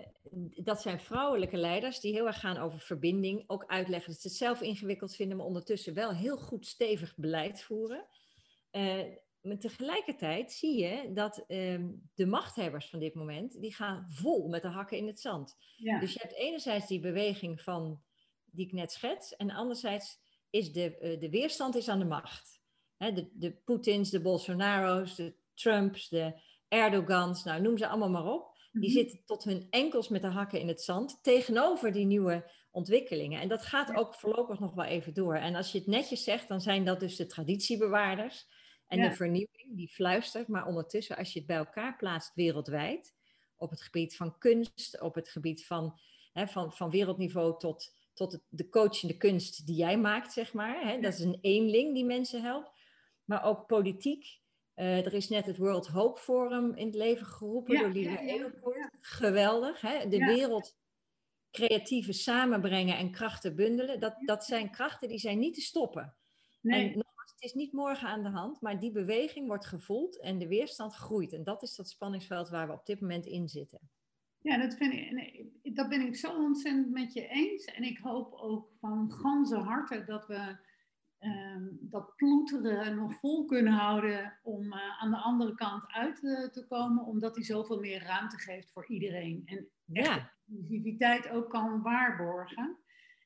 dat 0.63 0.81
zijn 0.81 0.99
vrouwelijke 0.99 1.57
leiders 1.57 1.99
die 1.99 2.13
heel 2.13 2.27
erg 2.27 2.39
gaan 2.39 2.57
over 2.57 2.79
verbinding. 2.79 3.43
Ook 3.47 3.65
uitleggen 3.65 4.11
dat 4.11 4.21
ze 4.21 4.27
het 4.27 4.37
zelf 4.37 4.61
ingewikkeld 4.61 5.15
vinden, 5.15 5.37
maar 5.37 5.45
ondertussen 5.45 5.93
wel 5.93 6.13
heel 6.13 6.37
goed 6.37 6.65
stevig 6.65 7.15
beleid 7.15 7.61
voeren. 7.61 8.05
Uh, 8.71 9.03
maar 9.41 9.57
tegelijkertijd 9.59 10.51
zie 10.51 10.77
je 10.77 11.13
dat 11.13 11.43
um, 11.47 12.09
de 12.13 12.25
machthebbers 12.25 12.89
van 12.89 12.99
dit 12.99 13.13
moment, 13.13 13.61
die 13.61 13.75
gaan 13.75 14.05
vol 14.09 14.47
met 14.47 14.61
de 14.61 14.67
hakken 14.67 14.97
in 14.97 15.07
het 15.07 15.19
zand. 15.19 15.55
Ja. 15.77 15.99
Dus 15.99 16.13
je 16.13 16.19
hebt 16.21 16.35
enerzijds 16.35 16.87
die 16.87 16.99
beweging 16.99 17.61
van, 17.61 18.01
die 18.45 18.65
ik 18.65 18.71
net 18.71 18.91
schets, 18.91 19.35
en 19.35 19.51
anderzijds 19.51 20.19
is 20.49 20.73
de, 20.73 20.97
uh, 21.01 21.19
de 21.19 21.29
weerstand 21.29 21.75
is 21.75 21.89
aan 21.89 21.99
de 21.99 22.05
macht. 22.05 22.61
He, 22.97 23.13
de, 23.13 23.29
de 23.33 23.51
Poetins, 23.51 24.09
de 24.09 24.21
Bolsonaro's, 24.21 25.15
de 25.15 25.35
Trumps, 25.55 26.09
de 26.09 26.41
Erdogans, 26.67 27.43
nou 27.43 27.61
noem 27.61 27.77
ze 27.77 27.87
allemaal 27.87 28.09
maar 28.09 28.33
op. 28.33 28.53
Die 28.71 28.89
mhm. 28.89 28.99
zitten 28.99 29.21
tot 29.25 29.43
hun 29.43 29.67
enkels 29.69 30.09
met 30.09 30.21
de 30.21 30.27
hakken 30.27 30.59
in 30.59 30.67
het 30.67 30.81
zand 30.81 31.23
tegenover 31.23 31.91
die 31.91 32.05
nieuwe 32.05 32.51
ontwikkelingen. 32.71 33.41
En 33.41 33.47
dat 33.47 33.65
gaat 33.65 33.95
ook 33.95 34.15
voorlopig 34.15 34.59
nog 34.59 34.73
wel 34.73 34.85
even 34.85 35.13
door. 35.13 35.35
En 35.35 35.55
als 35.55 35.71
je 35.71 35.77
het 35.77 35.87
netjes 35.87 36.23
zegt, 36.23 36.47
dan 36.47 36.61
zijn 36.61 36.85
dat 36.85 36.99
dus 36.99 37.15
de 37.15 37.25
traditiebewaarders 37.25 38.47
en 38.87 39.01
de 39.01 39.15
vernieuwing 39.15 39.75
die 39.75 39.89
fluistert. 39.89 40.47
Maar 40.47 40.65
ondertussen, 40.65 41.17
als 41.17 41.33
je 41.33 41.39
het 41.39 41.47
bij 41.47 41.57
elkaar 41.57 41.95
plaatst 41.95 42.31
wereldwijd, 42.33 43.13
op 43.57 43.69
het 43.69 43.81
gebied 43.81 44.15
van 44.15 44.37
kunst, 44.37 45.01
op 45.01 45.15
het 45.15 45.29
gebied 45.29 45.65
van, 45.65 45.99
hè, 46.33 46.47
van, 46.47 46.73
van 46.73 46.89
wereldniveau 46.89 47.59
tot, 47.59 47.95
tot 48.13 48.31
het, 48.31 48.41
de 48.49 48.69
coachende 48.69 49.17
kunst 49.17 49.65
die 49.65 49.75
jij 49.75 49.97
maakt, 49.97 50.33
zeg 50.33 50.53
maar. 50.53 50.81
Hè, 50.81 50.99
dat 50.99 51.13
is 51.13 51.19
een 51.19 51.39
eenling 51.41 51.93
die 51.93 52.05
mensen 52.05 52.41
helpt. 52.41 52.71
Maar 53.23 53.43
ook 53.43 53.67
politiek 53.67 54.39
uh, 54.75 55.05
er 55.05 55.13
is 55.13 55.29
net 55.29 55.45
het 55.45 55.57
World 55.57 55.87
Hope 55.87 56.19
Forum 56.19 56.75
in 56.75 56.85
het 56.85 56.95
leven 56.95 57.25
geroepen 57.25 57.79
door 57.79 57.89
Lina 57.89 58.21
ja, 58.21 58.51
Geweldig. 58.99 59.81
Hè? 59.81 60.07
De 60.07 60.25
wereld 60.25 60.75
creatieve 61.51 62.13
samenbrengen 62.13 62.97
en 62.97 63.11
krachten 63.11 63.55
bundelen. 63.55 63.99
Dat, 63.99 64.15
dat 64.19 64.45
zijn 64.45 64.71
krachten 64.71 65.09
die 65.09 65.19
zijn 65.19 65.39
niet 65.39 65.53
te 65.53 65.61
stoppen. 65.61 66.15
Nee. 66.61 66.79
En 66.79 66.85
nogmaals, 66.85 67.31
het 67.33 67.43
is 67.43 67.53
niet 67.53 67.71
morgen 67.71 68.07
aan 68.07 68.23
de 68.23 68.29
hand, 68.29 68.61
maar 68.61 68.79
die 68.79 68.91
beweging 68.91 69.47
wordt 69.47 69.65
gevoeld 69.65 70.19
en 70.19 70.37
de 70.37 70.47
weerstand 70.47 70.93
groeit. 70.93 71.33
En 71.33 71.43
dat 71.43 71.63
is 71.63 71.75
dat 71.75 71.89
spanningsveld 71.89 72.49
waar 72.49 72.67
we 72.67 72.73
op 72.73 72.85
dit 72.85 73.01
moment 73.01 73.25
in 73.25 73.47
zitten. 73.47 73.89
Ja, 74.41 74.57
dat, 74.57 74.75
vind 74.75 74.93
ik, 74.93 75.75
dat 75.75 75.89
ben 75.89 76.01
ik 76.01 76.15
zo 76.15 76.35
ontzettend 76.35 76.91
met 76.91 77.13
je 77.13 77.27
eens. 77.27 77.65
En 77.65 77.83
ik 77.83 77.97
hoop 77.97 78.33
ook 78.33 78.71
van 78.79 79.11
ganse 79.11 79.55
harte 79.55 80.03
dat 80.03 80.27
we 80.27 80.57
Ehm, 81.19 81.67
dat 81.79 82.15
ploeteren 82.15 82.95
nog 82.95 83.19
vol 83.19 83.45
kunnen 83.45 83.73
houden 83.73 84.39
om 84.43 84.65
uh, 84.65 85.01
aan 85.01 85.11
de 85.11 85.17
andere 85.17 85.55
kant 85.55 85.83
uit 85.87 86.23
uh, 86.23 86.49
te 86.49 86.65
komen, 86.67 87.05
omdat 87.05 87.35
hij 87.35 87.43
zoveel 87.43 87.79
meer 87.79 88.03
ruimte 88.03 88.37
geeft 88.37 88.71
voor 88.71 88.85
iedereen. 88.87 89.41
En 89.45 89.67
ja. 89.85 90.31
inclusiviteit 90.47 91.29
ook 91.29 91.49
kan 91.49 91.81
waarborgen. 91.81 92.77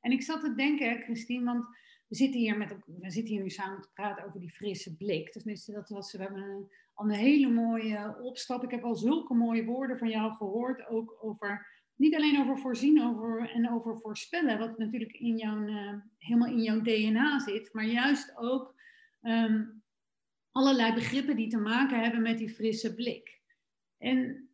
En 0.01 0.11
ik 0.11 0.21
zat 0.21 0.41
te 0.41 0.55
denken, 0.55 1.01
Christine, 1.01 1.45
want 1.45 1.65
we 2.07 2.15
zitten 2.15 2.39
hier, 2.39 2.57
met, 2.57 2.75
we 2.85 3.11
zitten 3.11 3.33
hier 3.33 3.43
nu 3.43 3.49
samen 3.49 3.81
te 3.81 3.91
praten 3.93 4.25
over 4.25 4.39
die 4.39 4.51
frisse 4.51 4.97
blik. 4.97 5.31
Tenminste, 5.31 5.71
dat 5.71 5.89
was, 5.89 6.11
we 6.11 6.21
hebben 6.21 6.41
een, 6.41 6.71
al 6.93 7.05
een 7.05 7.11
hele 7.11 7.49
mooie 7.49 8.17
opstap. 8.21 8.63
Ik 8.63 8.71
heb 8.71 8.83
al 8.83 8.95
zulke 8.95 9.33
mooie 9.33 9.65
woorden 9.65 9.97
van 9.97 10.09
jou 10.09 10.33
gehoord, 10.33 10.87
ook 10.87 11.17
over 11.21 11.78
niet 11.99 12.15
alleen 12.15 12.39
over 12.39 12.57
voorzien 12.57 13.01
over, 13.01 13.49
en 13.49 13.71
over 13.71 13.99
voorspellen, 13.99 14.59
wat 14.59 14.77
natuurlijk 14.77 15.13
in 15.13 15.37
jouw, 15.37 15.67
uh, 15.67 15.93
helemaal 16.17 16.49
in 16.49 16.61
jouw 16.61 16.81
DNA 16.81 17.39
zit, 17.39 17.73
maar 17.73 17.85
juist 17.85 18.37
ook 18.37 18.75
um, 19.21 19.83
allerlei 20.51 20.93
begrippen 20.93 21.35
die 21.35 21.49
te 21.49 21.57
maken 21.57 22.01
hebben 22.01 22.21
met 22.21 22.37
die 22.37 22.49
frisse 22.49 22.95
blik. 22.95 23.41
En 23.97 24.49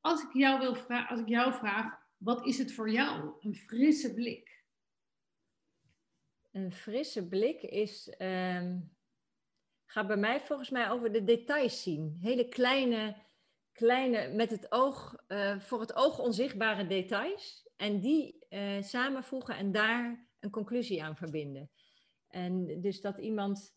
als 0.00 0.22
ik 0.22 0.32
jou, 0.32 0.58
wil 0.58 0.98
als 1.08 1.20
ik 1.20 1.28
jou 1.28 1.54
vraag, 1.54 1.98
wat 2.16 2.46
is 2.46 2.58
het 2.58 2.72
voor 2.72 2.90
jou, 2.90 3.32
een 3.40 3.54
frisse 3.54 4.14
blik? 4.14 4.64
Een 6.50 6.72
frisse 6.72 7.28
blik 7.28 7.62
is, 7.62 8.14
um, 8.18 8.96
gaat 9.84 10.06
bij 10.06 10.16
mij 10.16 10.40
volgens 10.40 10.70
mij 10.70 10.90
over 10.90 11.12
de 11.12 11.24
details 11.24 11.82
zien. 11.82 12.18
Hele 12.20 12.48
kleine 12.48 13.16
kleine, 13.72 14.34
met 14.34 14.50
het 14.50 14.72
oog, 14.72 15.16
uh, 15.28 15.60
voor 15.60 15.80
het 15.80 15.94
oog 15.94 16.18
onzichtbare 16.18 16.86
details. 16.86 17.70
En 17.76 18.00
die 18.00 18.46
uh, 18.50 18.82
samenvoegen 18.82 19.56
en 19.56 19.72
daar 19.72 20.28
een 20.40 20.50
conclusie 20.50 21.02
aan 21.02 21.16
verbinden. 21.16 21.70
En 22.28 22.80
dus 22.80 23.00
dat 23.00 23.18
iemand 23.18 23.74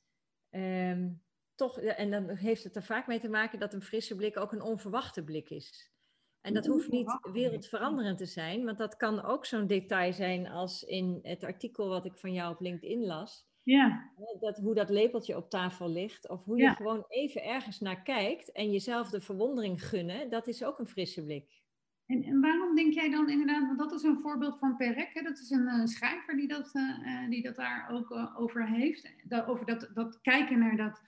um, 0.49 1.23
toch, 1.55 1.79
en 1.79 2.11
dan 2.11 2.29
heeft 2.29 2.63
het 2.63 2.75
er 2.75 2.83
vaak 2.83 3.07
mee 3.07 3.19
te 3.19 3.29
maken 3.29 3.59
dat 3.59 3.73
een 3.73 3.81
frisse 3.81 4.15
blik 4.15 4.37
ook 4.37 4.51
een 4.51 4.61
onverwachte 4.61 5.23
blik 5.23 5.49
is. 5.49 5.93
En 6.41 6.53
dat 6.53 6.65
hoeft 6.65 6.89
niet 6.89 7.19
wereldveranderend 7.31 8.17
te 8.17 8.25
zijn, 8.25 8.65
want 8.65 8.77
dat 8.77 8.95
kan 8.95 9.23
ook 9.23 9.45
zo'n 9.45 9.67
detail 9.67 10.13
zijn 10.13 10.47
als 10.47 10.83
in 10.83 11.19
het 11.21 11.43
artikel 11.43 11.87
wat 11.87 12.05
ik 12.05 12.17
van 12.17 12.33
jou 12.33 12.53
op 12.53 12.59
LinkedIn 12.59 13.05
las. 13.05 13.47
Ja. 13.65 14.11
Dat, 14.39 14.57
hoe 14.57 14.73
dat 14.73 14.89
lepeltje 14.89 15.37
op 15.37 15.49
tafel 15.49 15.89
ligt. 15.89 16.29
Of 16.29 16.43
hoe 16.43 16.57
je 16.57 16.69
gewoon 16.69 17.05
even 17.07 17.43
ergens 17.43 17.79
naar 17.79 18.01
kijkt 18.01 18.51
en 18.51 18.71
jezelf 18.71 19.09
de 19.09 19.21
verwondering 19.21 19.87
gunnen. 19.87 20.29
Dat 20.29 20.47
is 20.47 20.63
ook 20.63 20.79
een 20.79 20.87
frisse 20.87 21.23
blik. 21.23 21.63
En, 22.05 22.23
en 22.23 22.41
waarom 22.41 22.75
denk 22.75 22.93
jij 22.93 23.09
dan 23.09 23.29
inderdaad, 23.29 23.65
want 23.65 23.79
dat 23.79 23.91
is 23.91 24.03
een 24.03 24.19
voorbeeld 24.19 24.59
van 24.59 24.77
Perec, 24.77 25.13
hè? 25.13 25.21
dat 25.21 25.39
is 25.39 25.49
een, 25.49 25.67
een 25.67 25.87
schrijver 25.87 26.35
die 26.35 26.47
dat, 26.47 26.71
uh, 26.73 27.29
die 27.29 27.43
dat 27.43 27.55
daar 27.55 27.89
ook 27.89 28.11
uh, 28.11 28.39
over 28.39 28.67
heeft. 28.67 29.13
Dat, 29.23 29.47
over 29.47 29.65
dat, 29.65 29.89
dat 29.93 30.21
kijken 30.21 30.59
naar 30.59 30.77
dat 30.77 31.01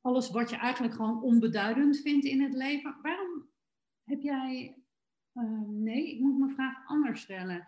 alles 0.00 0.30
wat 0.30 0.50
je 0.50 0.56
eigenlijk 0.56 0.94
gewoon 0.94 1.22
onbeduidend 1.22 2.00
vindt 2.00 2.24
in 2.24 2.42
het 2.42 2.54
leven. 2.54 2.96
Waarom 3.02 3.48
heb 4.04 4.20
jij, 4.20 4.82
nee, 5.66 6.14
ik 6.14 6.20
moet 6.20 6.38
mijn 6.38 6.54
vraag 6.54 6.86
anders 6.86 7.20
stellen 7.20 7.66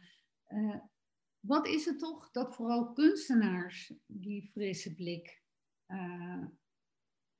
wat 1.40 1.66
is 1.66 1.84
het 1.84 1.98
toch 1.98 2.30
dat 2.30 2.54
vooral 2.54 2.92
kunstenaars 2.92 3.92
die 4.06 4.50
frisse 4.52 4.94
blik 4.94 5.42
uh, 5.86 6.44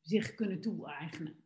zich 0.00 0.34
kunnen 0.34 0.60
toe-eigenen? 0.60 1.44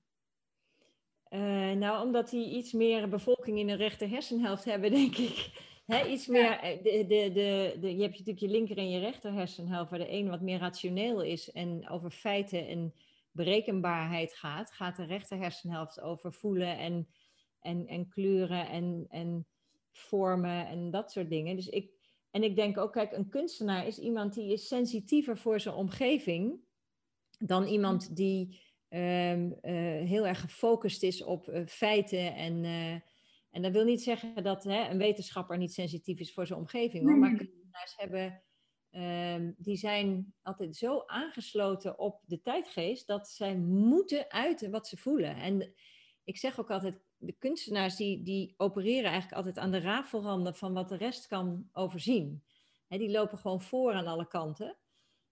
Uh, 1.31 1.73
nou, 1.73 2.07
omdat 2.07 2.31
die 2.31 2.57
iets 2.57 2.73
meer 2.73 3.09
bevolking 3.09 3.59
in 3.59 3.67
de 3.67 3.75
rechter 3.75 4.09
hersenhelft 4.09 4.65
hebben, 4.65 4.91
denk 5.01 5.17
ik. 5.17 5.71
He, 5.87 6.07
iets 6.07 6.27
meer, 6.27 6.51
eh, 6.51 6.83
de, 6.83 7.07
de, 7.07 7.33
de, 7.33 7.77
de, 7.81 7.97
je 7.97 8.03
hebt 8.03 8.19
natuurlijk 8.19 8.39
je 8.39 8.49
linker 8.49 8.77
en 8.77 8.91
je 8.91 8.99
rechter 8.99 9.33
hersenhelft, 9.33 9.91
waar 9.91 9.99
de 9.99 10.11
een 10.11 10.29
wat 10.29 10.41
meer 10.41 10.59
rationeel 10.59 11.23
is 11.23 11.53
en 11.53 11.89
over 11.89 12.11
feiten 12.11 12.69
en 12.69 12.95
berekenbaarheid 13.31 14.35
gaat, 14.35 14.73
gaat 14.73 14.97
de 14.97 15.05
rechter 15.05 15.39
hersenhelft 15.39 16.01
over 16.01 16.33
voelen 16.33 16.79
en, 16.79 17.09
en, 17.61 17.87
en 17.87 18.09
kleuren 18.09 18.69
en, 18.69 19.07
en 19.09 19.47
vormen 19.91 20.67
en 20.67 20.91
dat 20.91 21.13
soort 21.13 21.29
dingen. 21.29 21.57
Dus 21.57 21.69
ik, 21.69 21.91
en 22.33 22.43
ik 22.43 22.57
denk 22.57 22.79
ook, 22.79 22.93
kijk, 22.93 23.13
een 23.13 23.29
kunstenaar 23.29 23.87
is 23.87 23.99
iemand 23.99 24.35
die 24.35 24.53
is 24.53 24.69
sensitiever 24.69 25.39
voor 25.39 25.61
zijn 25.61 25.75
omgeving 25.75 26.61
dan 27.39 27.67
iemand 27.67 28.17
die 28.17 28.61
um, 28.89 29.59
uh, 29.63 30.09
heel 30.09 30.27
erg 30.27 30.41
gefocust 30.41 31.03
is 31.03 31.23
op 31.23 31.49
uh, 31.49 31.67
feiten. 31.67 32.35
En, 32.35 32.65
uh, 32.65 32.93
en 33.51 33.63
dat 33.63 33.73
wil 33.73 33.85
niet 33.85 34.03
zeggen 34.03 34.43
dat 34.43 34.65
hè, 34.65 34.89
een 34.89 34.99
wetenschapper 34.99 35.59
niet 35.59 35.73
sensitief 35.73 36.21
is 36.21 36.33
voor 36.33 36.47
zijn 36.47 36.59
omgeving, 36.59 37.09
hoor. 37.09 37.19
maar 37.19 37.37
kunstenaars 37.37 37.95
hebben, 37.97 38.43
um, 38.91 39.55
die 39.59 39.77
zijn 39.77 40.35
altijd 40.43 40.77
zo 40.77 41.03
aangesloten 41.07 41.99
op 41.99 42.23
de 42.27 42.41
tijdgeest 42.41 43.07
dat 43.07 43.29
zij 43.29 43.57
moeten 43.57 44.31
uiten 44.31 44.71
wat 44.71 44.89
ze 44.89 44.97
voelen. 44.97 45.37
En 45.37 45.75
ik 46.25 46.39
zeg 46.39 46.61
ook 46.61 46.71
altijd, 46.71 47.01
de 47.23 47.37
kunstenaars 47.39 47.97
die, 47.97 48.23
die 48.23 48.55
opereren 48.57 49.11
eigenlijk 49.11 49.35
altijd 49.35 49.59
aan 49.59 49.71
de 49.71 49.81
rafelranden 49.81 50.55
van 50.55 50.73
wat 50.73 50.89
de 50.89 50.97
rest 50.97 51.27
kan 51.27 51.69
overzien. 51.73 52.43
die 52.89 53.11
lopen 53.11 53.39
gewoon 53.39 53.61
voor 53.61 53.93
aan 53.93 54.07
alle 54.07 54.29
kanten. 54.29 54.77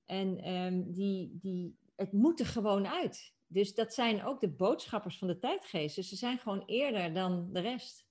En 0.05 0.55
um, 0.55 0.93
die, 0.93 1.39
die, 1.41 1.79
het 1.97 2.13
moet 2.13 2.41
er 2.41 2.47
gewoon 2.47 2.87
uit. 2.87 3.35
Dus 3.47 3.75
dat 3.75 3.95
zijn 3.95 4.25
ook 4.25 4.41
de 4.41 4.49
boodschappers 4.49 5.19
van 5.19 5.29
de 5.29 5.39
tijdgeest. 5.39 5.97
Dus 5.97 6.09
ze 6.09 6.17
zijn 6.17 6.39
gewoon 6.39 6.63
eerder 6.67 7.15
dan 7.15 7.53
de 7.53 7.61
rest. 7.61 8.07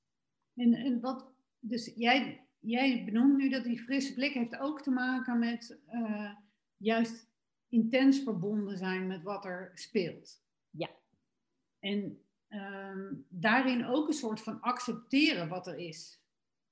En, 0.56 0.74
en 0.74 1.00
wat, 1.00 1.32
dus 1.60 1.94
jij, 1.96 2.48
jij 2.60 3.06
benoemt 3.06 3.38
nu 3.38 3.50
dat 3.50 3.63
die 3.63 3.80
frisse 3.80 4.13
blik 4.13 4.34
heeft 4.34 4.58
ook 4.58 4.82
te 4.82 4.92
maken 4.92 5.39
met 5.39 5.80
uh, 5.92 6.32
juist 6.78 7.28
intens 7.70 8.24
verbonden 8.24 8.78
zijn 8.78 9.08
met 9.08 9.24
wat 9.24 9.46
er 9.46 9.72
speelt. 9.74 10.44
Ja. 10.70 10.89
En 11.80 12.22
um, 12.50 13.26
daarin 13.30 13.86
ook 13.86 14.08
een 14.08 14.14
soort 14.14 14.42
van 14.42 14.62
accepteren 14.62 15.48
wat 15.50 15.68
er 15.68 15.78
is. 15.78 16.24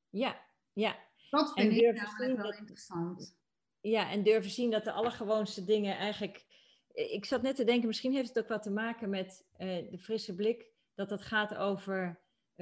Ja, 0.10 0.42
ja. 0.74 1.06
Dat 1.30 1.52
vind 1.54 1.74
ik 1.74 1.96
namelijk 1.96 2.42
wel 2.42 2.54
interessant. 2.54 3.38
Ja, 3.82 4.10
en 4.12 4.24
durven 4.24 4.52
zien 4.52 4.72
dat 4.72 4.84
de 4.84 4.92
allergewoonste 4.92 5.64
dingen 5.64 5.98
eigenlijk 5.98 6.46
ik 6.98 7.26
zat 7.26 7.42
net 7.42 7.56
te 7.56 7.64
denken, 7.64 7.88
misschien 7.88 8.14
heeft 8.14 8.28
het 8.28 8.40
ook 8.40 8.50
wat 8.50 8.64
te 8.64 8.72
maken 8.72 9.10
met 9.10 9.46
de 9.58 9.98
frisse 10.00 10.36
blik, 10.36 10.66
dat 10.96 11.10
het 11.10 11.22
gaat 11.22 11.56
over 11.56 12.22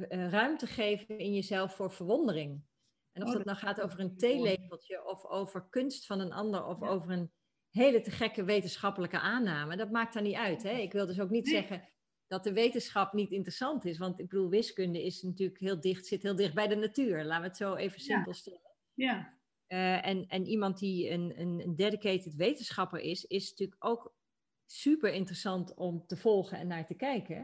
ruimte 0.09 0.67
geven 0.67 1.19
in 1.19 1.33
jezelf 1.33 1.75
voor 1.75 1.91
verwondering. 1.91 2.63
En 3.11 3.23
of 3.23 3.29
oh, 3.29 3.35
dat 3.35 3.45
nou 3.45 3.57
gaat 3.57 3.81
over 3.81 3.99
een 3.99 4.17
theelepeltje 4.17 5.05
of 5.05 5.25
over 5.25 5.67
kunst 5.69 6.05
van 6.05 6.19
een 6.19 6.33
ander 6.33 6.65
of 6.65 6.81
over 6.81 7.11
een 7.11 7.31
hele 7.69 8.01
te 8.01 8.11
gekke 8.11 8.43
wetenschappelijke 8.43 9.19
aanname, 9.19 9.77
dat 9.77 9.91
maakt 9.91 10.13
dan 10.13 10.23
niet 10.23 10.35
uit. 10.35 10.63
Hè? 10.63 10.71
Ik 10.71 10.91
wil 10.91 11.05
dus 11.05 11.19
ook 11.19 11.29
niet 11.29 11.47
zeggen 11.47 11.89
dat 12.27 12.43
de 12.43 12.53
wetenschap 12.53 13.13
niet 13.13 13.31
interessant 13.31 13.85
is, 13.85 13.97
want 13.97 14.19
ik 14.19 14.29
bedoel, 14.29 14.49
wiskunde 14.49 15.03
is 15.03 15.21
natuurlijk 15.21 15.59
heel 15.59 15.79
dicht, 15.79 16.05
zit 16.05 16.23
heel 16.23 16.35
dicht 16.35 16.53
bij 16.53 16.67
de 16.67 16.75
natuur. 16.75 17.25
Laten 17.25 17.41
we 17.41 17.47
het 17.47 17.57
zo 17.57 17.75
even 17.75 17.99
simpel 17.99 18.33
stellen. 18.33 18.71
Ja. 18.93 19.33
Uh, 19.67 20.05
en, 20.07 20.27
en 20.27 20.45
iemand 20.45 20.79
die 20.79 21.09
een, 21.09 21.39
een 21.39 21.75
dedicated 21.75 22.35
wetenschapper 22.35 22.99
is, 22.99 23.25
is 23.25 23.49
natuurlijk 23.49 23.85
ook 23.85 24.15
super 24.65 25.13
interessant 25.13 25.73
om 25.73 26.03
te 26.07 26.17
volgen 26.17 26.57
en 26.57 26.67
naar 26.67 26.85
te 26.85 26.95
kijken. 26.95 27.37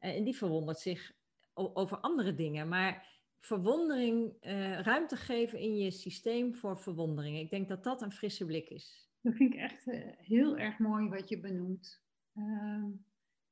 Uh, 0.00 0.16
en 0.16 0.24
die 0.24 0.36
verwondert 0.36 0.78
zich 0.78 1.12
over 1.54 1.98
andere 1.98 2.34
dingen. 2.34 2.68
Maar 2.68 3.20
verwondering, 3.40 4.36
uh, 4.40 4.80
ruimte 4.80 5.16
geven 5.16 5.58
in 5.58 5.76
je 5.76 5.90
systeem 5.90 6.54
voor 6.54 6.78
verwondering. 6.78 7.38
Ik 7.38 7.50
denk 7.50 7.68
dat 7.68 7.84
dat 7.84 8.02
een 8.02 8.12
frisse 8.12 8.44
blik 8.44 8.68
is. 8.68 9.10
Dat 9.20 9.34
vind 9.34 9.54
ik 9.54 9.60
echt 9.60 9.84
heel 10.16 10.58
erg 10.58 10.78
mooi 10.78 11.08
wat 11.08 11.28
je 11.28 11.40
benoemt. 11.40 12.02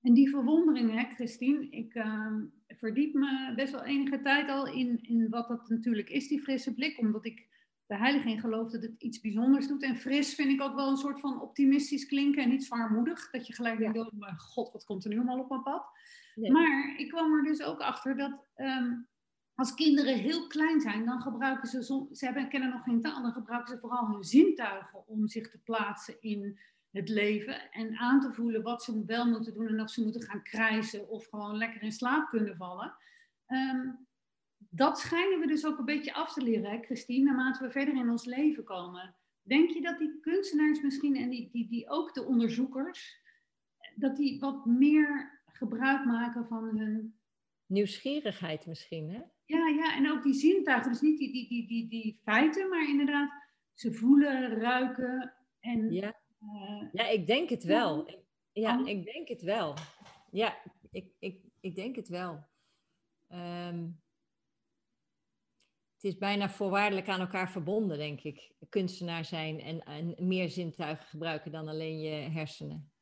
En 0.03 0.15
die 0.15 0.31
verwondering, 0.31 0.91
hè, 0.91 1.15
Christine, 1.15 1.69
ik 1.71 1.95
ehm, 1.95 2.45
verdiep 2.67 3.15
me 3.15 3.53
best 3.57 3.73
wel 3.73 3.85
enige 3.85 4.21
tijd 4.21 4.49
al 4.49 4.67
in, 4.67 4.99
in 5.03 5.29
wat 5.29 5.49
dat 5.49 5.69
natuurlijk 5.69 6.11
is, 6.11 6.29
die 6.29 6.41
frisse 6.41 6.75
blik, 6.75 6.99
omdat 6.99 7.27
ik 7.27 7.49
de 7.87 7.97
heilige 7.97 8.31
in 8.31 8.41
geloof 8.41 8.71
dat 8.71 8.83
het 8.83 8.95
iets 8.99 9.21
bijzonders 9.21 9.69
doet. 9.69 9.83
En 9.83 9.97
fris 9.97 10.35
vind 10.35 10.51
ik 10.51 10.63
ook 10.63 10.75
wel 10.75 10.89
een 10.89 10.97
soort 10.97 11.21
van 11.21 11.41
optimistisch 11.41 12.07
klinken 12.07 12.43
en 12.43 12.49
niet 12.49 12.65
zwaarmoedig. 12.65 13.31
Dat 13.31 13.47
je 13.47 13.55
gelijk 13.55 13.79
denkt, 13.79 13.99
oh 13.99 14.13
mijn 14.13 14.39
god, 14.39 14.73
wat 14.73 14.85
komt 14.85 15.05
er 15.05 15.11
nu 15.11 15.17
allemaal 15.17 15.39
op 15.39 15.49
mijn 15.49 15.63
pad? 15.63 15.85
Maar 16.35 16.95
ik 16.97 17.09
kwam 17.09 17.35
er 17.35 17.43
dus 17.43 17.63
ook 17.63 17.81
achter 17.81 18.17
dat 18.17 18.47
um, 18.57 19.09
als 19.55 19.75
kinderen 19.75 20.19
heel 20.19 20.47
klein 20.47 20.81
zijn, 20.81 21.05
dan 21.05 21.21
gebruiken 21.21 21.69
ze, 21.69 21.83
ze 22.13 22.25
hebben, 22.25 22.49
kennen 22.49 22.71
nog 22.71 22.83
geen 22.83 23.01
taal, 23.01 23.23
dan 23.23 23.33
gebruiken 23.33 23.75
ze 23.75 23.81
vooral 23.81 24.07
hun 24.07 24.25
zintuigen 24.25 25.07
om 25.07 25.29
zich 25.29 25.51
te 25.51 25.59
plaatsen 25.59 26.21
in 26.21 26.59
het 26.91 27.09
leven 27.09 27.71
en 27.71 27.97
aan 27.97 28.21
te 28.21 28.33
voelen 28.33 28.63
wat 28.63 28.83
ze 28.83 29.05
wel 29.07 29.27
moeten 29.27 29.55
doen 29.55 29.69
en 29.69 29.81
of 29.81 29.91
ze 29.91 30.03
moeten 30.03 30.23
gaan 30.23 30.43
krijsen 30.43 31.09
of 31.09 31.27
gewoon 31.27 31.57
lekker 31.57 31.83
in 31.83 31.93
slaap 31.93 32.29
kunnen 32.29 32.57
vallen. 32.57 32.95
Ehm, 33.47 33.89
dat 34.57 34.99
schijnen 34.99 35.41
we 35.41 35.47
dus 35.47 35.67
ook 35.67 35.79
een 35.79 35.85
beetje 35.85 36.15
af 36.15 36.33
te 36.33 36.43
leren, 36.43 36.71
hè, 36.71 36.79
Christine, 36.83 37.25
naarmate 37.25 37.65
we 37.65 37.71
verder 37.71 37.95
in 37.95 38.11
ons 38.11 38.25
leven 38.25 38.65
komen. 38.65 39.15
Denk 39.43 39.71
je 39.71 39.81
dat 39.81 39.99
die 39.99 40.21
kunstenaars 40.21 40.83
misschien 40.83 41.17
en 41.17 41.31
die, 41.31 41.51
die, 41.53 41.69
die 41.69 41.89
ook 41.89 42.15
de 42.15 42.25
onderzoekers, 42.25 43.19
dat 43.95 44.17
die 44.17 44.41
wat 44.41 44.67
meer 44.67 45.41
gebruik 45.47 46.05
maken 46.05 46.47
van 46.47 46.79
hun 46.79 47.15
nieuwsgierigheid 47.67 48.67
misschien, 48.67 49.11
hè? 49.11 49.23
Ja, 49.45 49.69
ja, 49.69 49.97
en 49.97 50.11
ook 50.11 50.23
die 50.23 50.35
zintuigen. 50.35 50.91
Dus 50.91 51.01
niet 51.01 51.19
die, 51.19 51.33
die, 51.33 51.49
die, 51.49 51.67
die, 51.67 51.89
die 51.89 52.21
feiten, 52.23 52.69
maar 52.69 52.89
inderdaad, 52.89 53.31
ze 53.75 53.93
voelen, 53.93 54.59
ruiken 54.59 55.35
en... 55.61 55.93
Ja, 55.93 56.20
ja 56.93 57.09
ik 57.09 57.27
denk 57.27 57.51
het 57.51 57.65
wel. 57.65 58.19
Ja, 58.53 58.87
ik 58.87 59.05
denk 59.05 59.29
het 59.29 59.43
wel. 59.43 59.75
Ja, 60.31 60.57
ik, 60.91 61.13
ik, 61.19 61.41
ik 61.61 61.75
denk 61.75 61.97
het 61.97 62.09
wel. 62.09 62.49
Um, 63.29 64.01
het 65.95 66.13
is 66.13 66.19
bijna 66.19 66.49
voorwaardelijk 66.49 67.09
aan 67.09 67.21
elkaar 67.21 67.51
verbonden, 67.51 67.99
denk 67.99 68.21
ik. 68.21 68.53
Kunstenaar 68.69 69.25
zijn 69.25 69.61
en, 69.61 69.81
en 69.81 70.15
meer 70.19 70.49
zintuigen 70.49 71.07
gebruiken 71.07 71.53
dan 71.53 71.69
alleen 71.69 72.01
je 72.01 72.11
hersenen. 72.11 72.93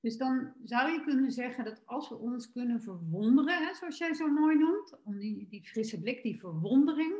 Dus 0.00 0.16
dan 0.16 0.54
zou 0.64 0.90
je 0.90 1.04
kunnen 1.04 1.32
zeggen 1.32 1.64
dat 1.64 1.86
als 1.86 2.08
we 2.08 2.16
ons 2.16 2.50
kunnen 2.50 2.80
verwonderen, 2.80 3.66
hè, 3.66 3.74
zoals 3.74 3.98
jij 3.98 4.14
zo 4.14 4.28
mooi 4.28 4.56
noemt, 4.56 5.00
om 5.04 5.18
die, 5.18 5.48
die 5.48 5.66
frisse 5.66 6.00
blik, 6.00 6.22
die 6.22 6.40
verwondering, 6.40 7.14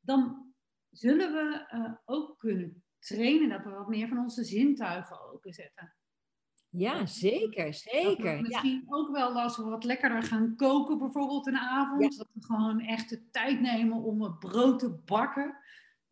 dan 0.00 0.52
zullen 0.90 1.32
we 1.32 1.68
uh, 1.74 1.94
ook 2.04 2.38
kunnen 2.38 2.82
trainen 2.98 3.48
dat 3.48 3.64
we 3.64 3.70
wat 3.70 3.88
meer 3.88 4.08
van 4.08 4.18
onze 4.18 4.44
zintuigen 4.44 5.32
openzetten. 5.32 5.94
Ja, 6.70 7.06
zeker, 7.06 7.74
zeker. 7.74 8.40
misschien 8.40 8.84
ook 8.88 9.10
wel 9.10 9.40
als 9.40 9.56
we 9.56 9.62
wat 9.62 9.84
lekkerder 9.84 10.22
gaan 10.22 10.56
koken, 10.56 10.98
bijvoorbeeld 10.98 11.46
een 11.46 11.58
avond, 11.58 12.16
dat 12.16 12.28
we 12.32 12.44
gewoon 12.44 12.80
echt 12.80 13.08
de 13.08 13.30
tijd 13.30 13.60
nemen 13.60 14.02
om 14.02 14.22
het 14.22 14.38
brood 14.38 14.78
te 14.78 14.90
bakken. 15.04 15.56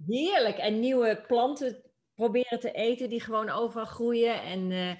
Heerlijk, 0.07 0.57
en 0.57 0.81
nieuwe 0.81 1.25
planten 1.27 1.83
proberen 2.15 2.61
te 2.61 2.73
eten 2.73 3.09
die 3.09 3.21
gewoon 3.21 3.51
overal 3.51 3.87
groeien 3.87 4.43
en... 4.43 4.71
Uh, 4.71 4.93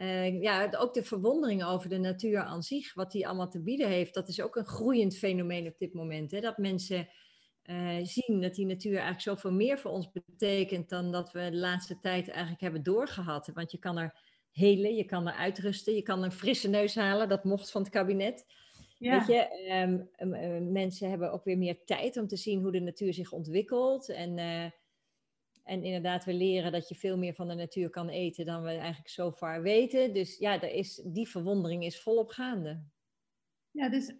uh, 0.00 0.42
ja, 0.42 0.70
ook 0.78 0.94
de 0.94 1.02
verwondering 1.02 1.64
over 1.64 1.88
de 1.88 1.98
natuur 1.98 2.40
aan 2.40 2.62
zich, 2.62 2.94
wat 2.94 3.12
die 3.12 3.26
allemaal 3.26 3.48
te 3.48 3.62
bieden 3.62 3.88
heeft, 3.88 4.14
dat 4.14 4.28
is 4.28 4.40
ook 4.40 4.56
een 4.56 4.66
groeiend 4.66 5.16
fenomeen 5.16 5.66
op 5.66 5.78
dit 5.78 5.94
moment. 5.94 6.30
Hè? 6.30 6.40
Dat 6.40 6.58
mensen 6.58 7.08
uh, 7.70 7.98
zien 8.02 8.40
dat 8.40 8.54
die 8.54 8.66
natuur 8.66 8.92
eigenlijk 8.92 9.20
zoveel 9.20 9.52
meer 9.52 9.78
voor 9.78 9.90
ons 9.90 10.10
betekent 10.10 10.88
dan 10.88 11.12
dat 11.12 11.32
we 11.32 11.50
de 11.50 11.56
laatste 11.56 12.00
tijd 12.00 12.28
eigenlijk 12.28 12.60
hebben 12.60 12.82
doorgehad. 12.82 13.50
Want 13.54 13.70
je 13.70 13.78
kan 13.78 13.98
er 13.98 14.20
helen, 14.50 14.94
je 14.94 15.04
kan 15.04 15.28
er 15.28 15.34
uitrusten, 15.34 15.94
je 15.94 16.02
kan 16.02 16.22
een 16.22 16.32
frisse 16.32 16.68
neus 16.68 16.94
halen, 16.94 17.28
dat 17.28 17.44
mocht 17.44 17.70
van 17.70 17.82
het 17.82 17.90
kabinet. 17.90 18.46
Ja. 18.98 19.18
Weet 19.18 19.26
je, 19.26 20.08
um, 20.20 20.72
mensen 20.72 21.10
hebben 21.10 21.32
ook 21.32 21.44
weer 21.44 21.58
meer 21.58 21.84
tijd 21.84 22.16
om 22.16 22.26
te 22.26 22.36
zien 22.36 22.60
hoe 22.60 22.72
de 22.72 22.80
natuur 22.80 23.14
zich 23.14 23.32
ontwikkelt. 23.32 24.08
En 24.08 24.38
en 25.70 25.84
inderdaad, 25.84 26.24
we 26.24 26.34
leren 26.34 26.72
dat 26.72 26.88
je 26.88 26.94
veel 26.94 27.18
meer 27.18 27.34
van 27.34 27.48
de 27.48 27.54
natuur 27.54 27.90
kan 27.90 28.08
eten 28.08 28.44
dan 28.44 28.62
we 28.62 28.68
eigenlijk 28.68 29.08
zo 29.08 29.30
ver 29.30 29.62
weten. 29.62 30.14
Dus 30.14 30.38
ja, 30.38 30.62
er 30.62 30.72
is, 30.72 31.02
die 31.04 31.28
verwondering 31.28 31.84
is 31.84 32.00
volop 32.00 32.28
gaande. 32.28 32.82
Ja, 33.70 33.88
dus 33.88 34.14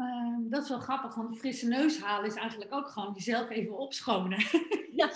uh, 0.00 0.50
dat 0.50 0.62
is 0.62 0.68
wel 0.68 0.78
grappig, 0.78 1.14
want 1.14 1.38
frisse 1.38 1.68
neus 1.68 2.00
halen 2.00 2.30
is 2.30 2.34
eigenlijk 2.34 2.74
ook 2.74 2.88
gewoon 2.88 3.12
jezelf 3.14 3.50
even 3.50 3.78
opschonen. 3.78 4.38
ja, 5.00 5.10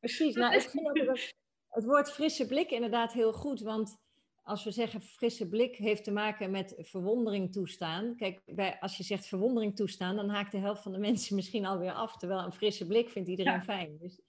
precies. 0.00 0.34
Nou, 0.34 0.54
ik 0.54 0.60
vind 0.60 0.88
ook 0.88 1.06
dat 1.06 1.34
het 1.68 1.84
woord 1.84 2.10
frisse 2.12 2.46
blik 2.46 2.70
inderdaad 2.70 3.12
heel 3.12 3.32
goed, 3.32 3.60
want 3.60 3.98
als 4.42 4.64
we 4.64 4.70
zeggen 4.70 5.02
frisse 5.02 5.48
blik 5.48 5.76
heeft 5.76 6.04
te 6.04 6.10
maken 6.10 6.50
met 6.50 6.74
verwondering 6.78 7.52
toestaan. 7.52 8.16
Kijk, 8.16 8.42
bij, 8.46 8.76
als 8.80 8.96
je 8.96 9.02
zegt 9.02 9.26
verwondering 9.26 9.76
toestaan, 9.76 10.16
dan 10.16 10.28
haakt 10.28 10.52
de 10.52 10.58
helft 10.58 10.82
van 10.82 10.92
de 10.92 10.98
mensen 10.98 11.34
misschien 11.34 11.66
alweer 11.66 11.92
af. 11.92 12.16
Terwijl 12.16 12.40
een 12.40 12.52
frisse 12.52 12.86
blik 12.86 13.08
vindt 13.08 13.28
iedereen 13.28 13.62
fijn. 13.62 13.98
Dus 13.98 14.20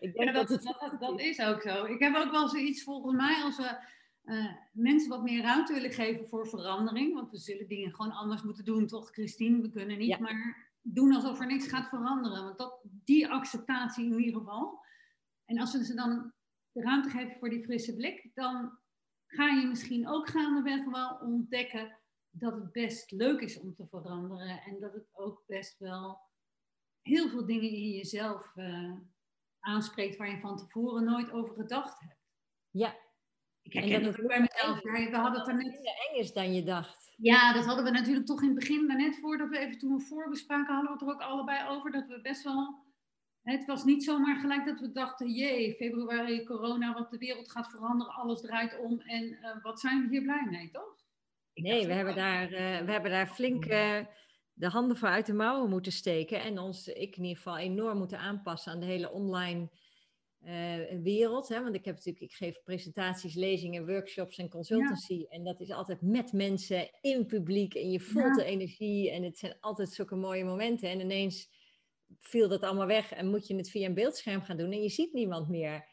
ik 0.00 0.14
denk 0.14 0.34
dat, 0.34 0.48
dat, 0.48 0.62
dat, 0.62 0.96
dat, 1.00 1.20
is 1.20 1.40
ook 1.40 1.62
zo. 1.62 1.84
Ik 1.84 2.00
heb 2.00 2.16
ook 2.16 2.30
wel 2.30 2.48
zoiets 2.48 2.82
volgens 2.82 3.16
mij 3.16 3.42
als 3.42 3.56
we 3.56 3.78
uh, 4.28 4.52
mensen 4.72 5.08
wat 5.08 5.22
meer 5.22 5.42
ruimte 5.42 5.72
willen 5.72 5.92
geven 5.92 6.28
voor 6.28 6.48
verandering. 6.48 7.14
Want 7.14 7.30
we 7.30 7.38
zullen 7.38 7.68
dingen 7.68 7.94
gewoon 7.94 8.12
anders 8.12 8.42
moeten 8.42 8.64
doen, 8.64 8.86
toch 8.86 9.10
Christine? 9.10 9.60
We 9.60 9.70
kunnen 9.70 9.98
niet 9.98 10.18
maar 10.18 10.70
doen 10.82 11.14
alsof 11.14 11.40
er 11.40 11.46
niks 11.46 11.66
gaat 11.66 11.88
veranderen. 11.88 12.44
Want 12.44 12.58
dat, 12.58 12.80
die 12.82 13.28
acceptatie 13.28 14.04
in 14.04 14.18
ieder 14.18 14.40
geval. 14.40 14.80
En 15.44 15.58
als 15.58 15.72
we 15.72 15.84
ze 15.84 15.94
dan 15.94 16.32
de 16.72 16.82
ruimte 16.82 17.08
geven 17.08 17.38
voor 17.38 17.48
die 17.48 17.64
frisse 17.64 17.96
blik, 17.96 18.30
dan 18.34 18.78
ga 19.26 19.46
je 19.46 19.66
misschien 19.66 20.08
ook 20.08 20.28
gaandeweg 20.28 20.84
wel 20.84 21.18
ontdekken 21.18 21.98
dat 22.30 22.54
het 22.54 22.72
best 22.72 23.10
leuk 23.10 23.40
is 23.40 23.60
om 23.60 23.74
te 23.74 23.86
veranderen. 23.86 24.62
En 24.62 24.80
dat 24.80 24.92
het 24.92 25.08
ook 25.12 25.42
best 25.46 25.78
wel 25.78 26.20
heel 27.02 27.28
veel 27.28 27.46
dingen 27.46 27.70
in 27.70 27.90
jezelf 27.90 28.52
uh, 28.56 28.96
aanspreekt 29.58 30.16
waar 30.16 30.30
je 30.30 30.40
van 30.40 30.56
tevoren 30.56 31.04
nooit 31.04 31.30
over 31.30 31.54
gedacht 31.54 32.00
hebt. 32.00 32.20
Ja. 32.70 32.96
Ik 33.68 33.74
herken 33.74 34.02
dat 34.02 34.20
ook 34.20 34.26
bij 34.26 34.40
mezelf. 34.40 34.82
we 34.82 35.16
hadden 35.16 35.40
het 35.40 35.48
er 35.48 35.56
net... 35.56 35.74
eng 35.74 36.18
is 36.18 36.32
dan 36.32 36.54
je 36.54 36.62
dacht. 36.62 37.14
Ja, 37.16 37.52
dat 37.52 37.64
hadden 37.64 37.84
we 37.84 37.90
natuurlijk 37.90 38.26
toch 38.26 38.42
in 38.42 38.48
het 38.48 38.58
begin, 38.58 38.86
net 38.86 39.18
voordat 39.20 39.48
we 39.48 39.58
even 39.58 39.78
toen 39.78 39.96
we 39.96 40.00
voorbespraken, 40.00 40.74
hadden 40.74 40.92
we 40.92 40.98
het 40.98 41.08
er 41.08 41.14
ook 41.14 41.30
allebei 41.30 41.68
over 41.68 41.90
dat 41.90 42.06
we 42.06 42.20
best 42.20 42.42
wel... 42.42 42.86
Het 43.42 43.64
was 43.64 43.84
niet 43.84 44.04
zomaar 44.04 44.40
gelijk 44.40 44.66
dat 44.66 44.80
we 44.80 44.92
dachten, 44.92 45.30
jee, 45.30 45.74
februari, 45.74 46.44
corona, 46.44 46.94
wat 46.94 47.10
de 47.10 47.18
wereld 47.18 47.50
gaat 47.50 47.70
veranderen, 47.70 48.14
alles 48.14 48.40
draait 48.40 48.78
om 48.78 49.00
en 49.00 49.24
uh, 49.24 49.62
wat 49.62 49.80
zijn 49.80 50.02
we 50.02 50.08
hier 50.08 50.22
blij 50.22 50.46
mee, 50.50 50.70
toch? 50.70 50.96
nee, 51.54 51.86
we 51.86 51.92
hebben, 51.92 52.14
daar, 52.14 52.44
uh, 52.44 52.78
we 52.78 52.92
hebben 52.92 53.10
daar 53.10 53.26
flink... 53.26 53.66
Uh, 53.66 53.98
de 54.58 54.68
handen 54.68 54.96
voor 54.96 55.08
uit 55.08 55.26
de 55.26 55.32
mouwen 55.32 55.70
moeten 55.70 55.92
steken 55.92 56.40
en 56.40 56.58
ons, 56.58 56.88
ik 56.88 57.16
in 57.16 57.22
ieder 57.22 57.36
geval, 57.36 57.58
enorm 57.58 57.98
moeten 57.98 58.18
aanpassen 58.18 58.72
aan 58.72 58.80
de 58.80 58.86
hele 58.86 59.10
online 59.10 59.68
uh, 60.48 61.02
wereld. 61.02 61.48
Hè? 61.48 61.62
Want 61.62 61.74
ik 61.74 61.84
heb 61.84 61.94
natuurlijk, 61.94 62.24
ik 62.24 62.32
geef 62.32 62.62
presentaties, 62.62 63.34
lezingen, 63.34 63.86
workshops 63.86 64.38
en 64.38 64.48
consultancy. 64.48 65.26
En 65.28 65.44
dat 65.44 65.60
is 65.60 65.70
altijd 65.70 66.02
met 66.02 66.32
mensen 66.32 66.90
in 67.00 67.26
publiek 67.26 67.74
en 67.74 67.90
je 67.90 68.00
voelt 68.00 68.34
de 68.34 68.44
energie 68.44 69.10
en 69.10 69.22
het 69.22 69.38
zijn 69.38 69.56
altijd 69.60 69.90
zulke 69.90 70.16
mooie 70.16 70.44
momenten. 70.44 70.90
En 70.90 71.00
ineens 71.00 71.50
viel 72.20 72.48
dat 72.48 72.62
allemaal 72.62 72.86
weg 72.86 73.12
en 73.12 73.30
moet 73.30 73.46
je 73.46 73.56
het 73.56 73.70
via 73.70 73.86
een 73.86 73.94
beeldscherm 73.94 74.42
gaan 74.42 74.56
doen 74.56 74.72
en 74.72 74.82
je 74.82 74.88
ziet 74.88 75.12
niemand 75.12 75.48
meer. 75.48 75.86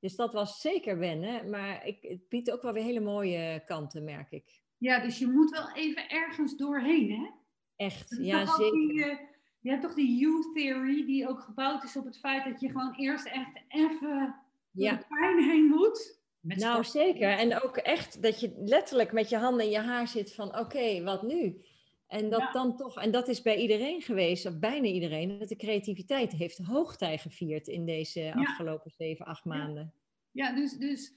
Dus 0.00 0.16
dat 0.16 0.32
was 0.32 0.60
zeker 0.60 0.98
wennen, 0.98 1.50
maar 1.50 1.86
ik, 1.86 1.98
het 2.02 2.28
biedt 2.28 2.50
ook 2.50 2.62
wel 2.62 2.72
weer 2.72 2.82
hele 2.82 3.00
mooie 3.00 3.62
kanten, 3.64 4.04
merk 4.04 4.30
ik. 4.30 4.62
Ja, 4.78 5.00
dus 5.00 5.18
je 5.18 5.26
moet 5.26 5.50
wel 5.50 5.72
even 5.74 6.08
ergens 6.08 6.56
doorheen, 6.56 7.10
hè? 7.10 7.30
Echt, 7.76 8.16
ja 8.20 8.46
zeker. 8.46 9.10
Eh, 9.10 9.18
je 9.64 9.70
hebt 9.70 9.82
toch 9.82 9.94
die 9.94 10.26
U-theory 10.26 11.06
die 11.06 11.28
ook 11.28 11.40
gebouwd 11.40 11.84
is 11.84 11.96
op 11.96 12.04
het 12.04 12.18
feit 12.18 12.44
dat 12.44 12.60
je 12.60 12.70
gewoon 12.70 12.94
eerst 12.94 13.26
echt 13.26 13.60
even 13.68 14.34
ja. 14.70 14.94
de 14.96 15.04
pijn 15.08 15.38
heen 15.38 15.64
moet. 15.64 16.18
Met 16.40 16.58
nou, 16.58 16.84
zeker. 16.84 17.28
En 17.28 17.62
ook 17.62 17.76
echt 17.76 18.22
dat 18.22 18.40
je 18.40 18.62
letterlijk 18.64 19.12
met 19.12 19.28
je 19.28 19.36
handen 19.36 19.64
in 19.64 19.70
je 19.70 19.78
haar 19.78 20.08
zit 20.08 20.34
van 20.34 20.58
oké, 20.58 21.02
wat 21.02 21.22
nu? 21.22 21.62
En 22.06 22.30
dat 22.30 22.52
dan 22.52 22.76
toch, 22.76 22.96
en 22.96 23.10
dat 23.10 23.28
is 23.28 23.42
bij 23.42 23.56
iedereen 23.56 24.02
geweest, 24.02 24.46
of 24.46 24.58
bijna 24.58 24.86
iedereen, 24.86 25.38
dat 25.38 25.48
de 25.48 25.56
creativiteit 25.56 26.32
heeft 26.32 26.58
hoogtij 26.58 27.18
gevierd 27.18 27.68
in 27.68 27.84
deze 27.84 28.32
afgelopen 28.34 28.90
zeven, 28.90 29.26
acht 29.26 29.44
maanden. 29.44 29.92
Ja, 30.30 30.54
dus, 30.54 30.72
dus 30.72 31.14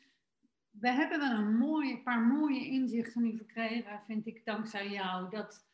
we 0.69 0.89
hebben 0.89 1.19
wel 1.19 1.31
een 1.31 1.57
mooie, 1.57 2.01
paar 2.01 2.21
mooie 2.21 2.65
inzichten 2.65 3.23
nu 3.23 3.37
verkregen, 3.37 4.01
vind 4.05 4.27
ik, 4.27 4.45
dankzij 4.45 4.89
jou. 4.89 5.29
Dat 5.29 5.66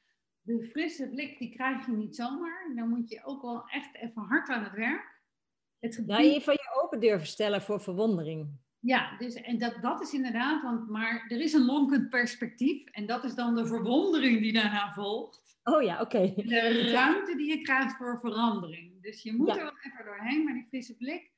de 0.44 0.64
frisse 0.64 1.10
blik, 1.10 1.38
die 1.38 1.50
krijg 1.50 1.86
je 1.86 1.92
niet 1.92 2.16
zomaar. 2.16 2.72
Dan 2.76 2.90
moet 2.90 3.10
je 3.10 3.26
ook 3.26 3.42
wel 3.42 3.68
echt 3.68 3.96
even 3.96 4.22
hard 4.22 4.50
aan 4.50 4.64
het 4.64 4.74
werk. 4.74 5.22
Het 5.80 5.96
gebied... 5.96 6.10
Nou, 6.10 6.24
je 6.24 6.42
van 6.42 6.54
je 6.54 6.82
open 6.84 7.00
durven 7.00 7.28
stellen 7.28 7.62
voor 7.62 7.82
verwondering. 7.82 8.62
Ja, 8.80 9.18
dus, 9.18 9.34
en 9.34 9.58
dat, 9.58 9.78
dat 9.82 10.02
is 10.02 10.14
inderdaad, 10.14 10.62
want, 10.62 10.90
maar 10.90 11.26
er 11.28 11.42
is 11.42 11.54
een 11.54 11.66
lonkend 11.66 12.10
perspectief. 12.10 12.86
En 12.86 13.06
dat 13.06 13.24
is 13.24 13.36
dan 13.36 13.56
de 13.56 13.68
verwondering 13.68 14.42
die 14.42 14.54
daarna 14.54 14.94
volgt. 14.94 15.42
Oh 15.64 15.82
ja, 15.82 16.02
oké. 16.02 16.34
De 16.36 16.92
ruimte 16.92 17.36
die 17.36 17.50
je 17.50 17.62
krijgt 17.62 17.96
voor 17.96 18.20
verandering. 18.20 19.02
Dus 19.02 19.24
je 19.24 19.34
moet 19.34 19.50
er 19.50 19.56
wel 19.56 19.78
even 19.82 20.06
doorheen 20.06 20.46
met 20.46 20.54
die 20.54 20.68
frisse 20.68 20.96
blik. 20.98 21.32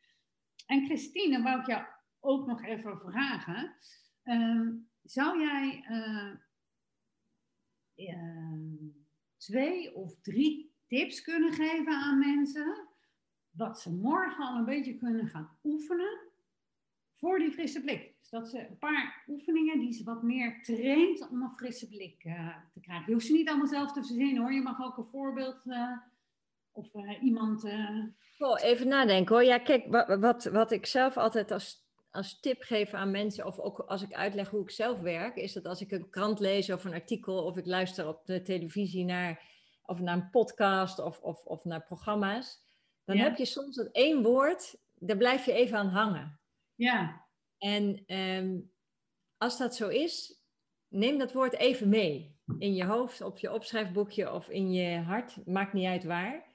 En 0.65 0.85
Christine, 0.85 1.41
wou 1.41 1.59
ik 1.59 1.67
jou 1.67 1.83
ook 2.19 2.47
nog 2.47 2.63
even 2.63 2.99
vragen. 2.99 3.75
Ehm, 4.23 4.71
zou 5.03 5.39
jij 5.39 5.85
uh, 5.89 6.31
twee 9.45 9.95
of 9.95 10.15
drie 10.21 10.73
tips 10.87 11.21
kunnen 11.21 11.53
geven 11.53 11.93
aan 11.93 12.19
mensen? 12.19 12.87
Wat 13.51 13.79
ze 13.79 13.91
morgen 13.91 14.45
al 14.45 14.57
een 14.57 14.65
beetje 14.65 14.97
kunnen 14.97 15.27
gaan 15.27 15.57
oefenen 15.63 16.19
voor 17.13 17.39
die 17.39 17.51
frisse 17.51 17.81
blik. 17.81 18.13
Dus 18.19 18.29
dat 18.29 18.49
ze 18.49 18.59
een 18.59 18.77
paar 18.77 19.23
oefeningen 19.27 19.79
die 19.79 19.93
ze 19.93 20.03
wat 20.03 20.23
meer 20.23 20.63
traint 20.63 21.29
om 21.29 21.41
een 21.41 21.55
frisse 21.55 21.87
blik 21.87 22.23
uh, 22.23 22.55
te 22.73 22.79
krijgen. 22.79 23.05
Je 23.07 23.13
hoeft 23.13 23.25
ze 23.25 23.33
niet 23.33 23.49
allemaal 23.49 23.67
zelf 23.67 23.91
te 23.91 24.03
verzinnen 24.03 24.41
hoor. 24.41 24.53
Je 24.53 24.61
mag 24.61 24.81
ook 24.81 24.97
een 24.97 25.05
voorbeeld 25.11 25.61
uh, 25.65 25.97
of 26.71 26.93
uh, 26.93 27.23
iemand. 27.23 27.63
Oh, 28.37 28.61
even 28.61 28.87
nadenken 28.87 29.35
hoor. 29.35 29.43
Ja, 29.43 29.57
kijk, 29.57 29.87
wat, 29.87 30.19
wat, 30.19 30.43
wat 30.43 30.71
ik 30.71 30.85
zelf 30.85 31.17
altijd 31.17 31.51
als 31.51 31.84
als 32.15 32.39
tip 32.39 32.61
geven 32.61 32.99
aan 32.99 33.11
mensen, 33.11 33.45
of 33.45 33.59
ook 33.59 33.79
als 33.79 34.01
ik 34.01 34.13
uitleg 34.13 34.49
hoe 34.49 34.61
ik 34.61 34.69
zelf 34.69 34.99
werk, 34.99 35.35
is 35.35 35.53
dat 35.53 35.65
als 35.65 35.81
ik 35.81 35.91
een 35.91 36.09
krant 36.09 36.39
lees 36.39 36.71
of 36.71 36.83
een 36.83 36.93
artikel, 36.93 37.43
of 37.43 37.57
ik 37.57 37.65
luister 37.65 38.07
op 38.07 38.25
de 38.25 38.41
televisie 38.41 39.05
naar, 39.05 39.43
of 39.85 39.99
naar 39.99 40.15
een 40.15 40.29
podcast 40.29 40.99
of, 40.99 41.19
of, 41.21 41.45
of 41.45 41.63
naar 41.63 41.83
programma's, 41.83 42.63
dan 43.03 43.17
heb 43.17 43.37
je 43.37 43.45
soms 43.45 43.75
dat 43.75 43.91
één 43.91 44.23
woord, 44.23 44.75
daar 44.93 45.17
blijf 45.17 45.45
je 45.45 45.53
even 45.53 45.77
aan 45.77 45.87
hangen. 45.87 46.39
Ja. 46.75 47.25
En 47.57 48.03
ehm, 48.05 48.59
als 49.37 49.57
dat 49.57 49.75
zo 49.75 49.87
is, 49.87 50.41
neem 50.87 51.17
dat 51.17 51.33
woord 51.33 51.53
even 51.53 51.89
mee. 51.89 52.39
In 52.57 52.73
je 52.73 52.85
hoofd, 52.85 53.21
op 53.21 53.37
je 53.37 53.53
opschrijfboekje 53.53 54.33
of 54.33 54.49
in 54.49 54.71
je 54.71 54.99
hart, 54.99 55.45
maakt 55.45 55.73
niet 55.73 55.87
uit 55.87 56.03
waar. 56.03 56.45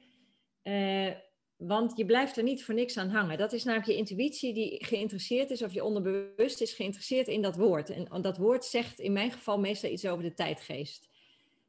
Uh, 0.62 1.12
want 1.60 1.96
je 1.96 2.04
blijft 2.04 2.36
er 2.36 2.42
niet 2.42 2.64
voor 2.64 2.74
niks 2.74 2.96
aan 2.96 3.08
hangen. 3.08 3.38
Dat 3.38 3.52
is 3.52 3.64
namelijk 3.64 3.90
je 3.90 3.96
intuïtie 3.96 4.54
die 4.54 4.84
geïnteresseerd 4.84 5.50
is, 5.50 5.62
of 5.62 5.72
je 5.72 5.84
onderbewust 5.84 6.60
is 6.60 6.72
geïnteresseerd 6.72 7.28
in 7.28 7.42
dat 7.42 7.56
woord. 7.56 7.90
En 7.90 8.22
dat 8.22 8.36
woord 8.36 8.64
zegt 8.64 8.98
in 8.98 9.12
mijn 9.12 9.30
geval 9.30 9.58
meestal 9.58 9.90
iets 9.90 10.06
over 10.06 10.24
de 10.24 10.34
tijdgeest. 10.34 11.08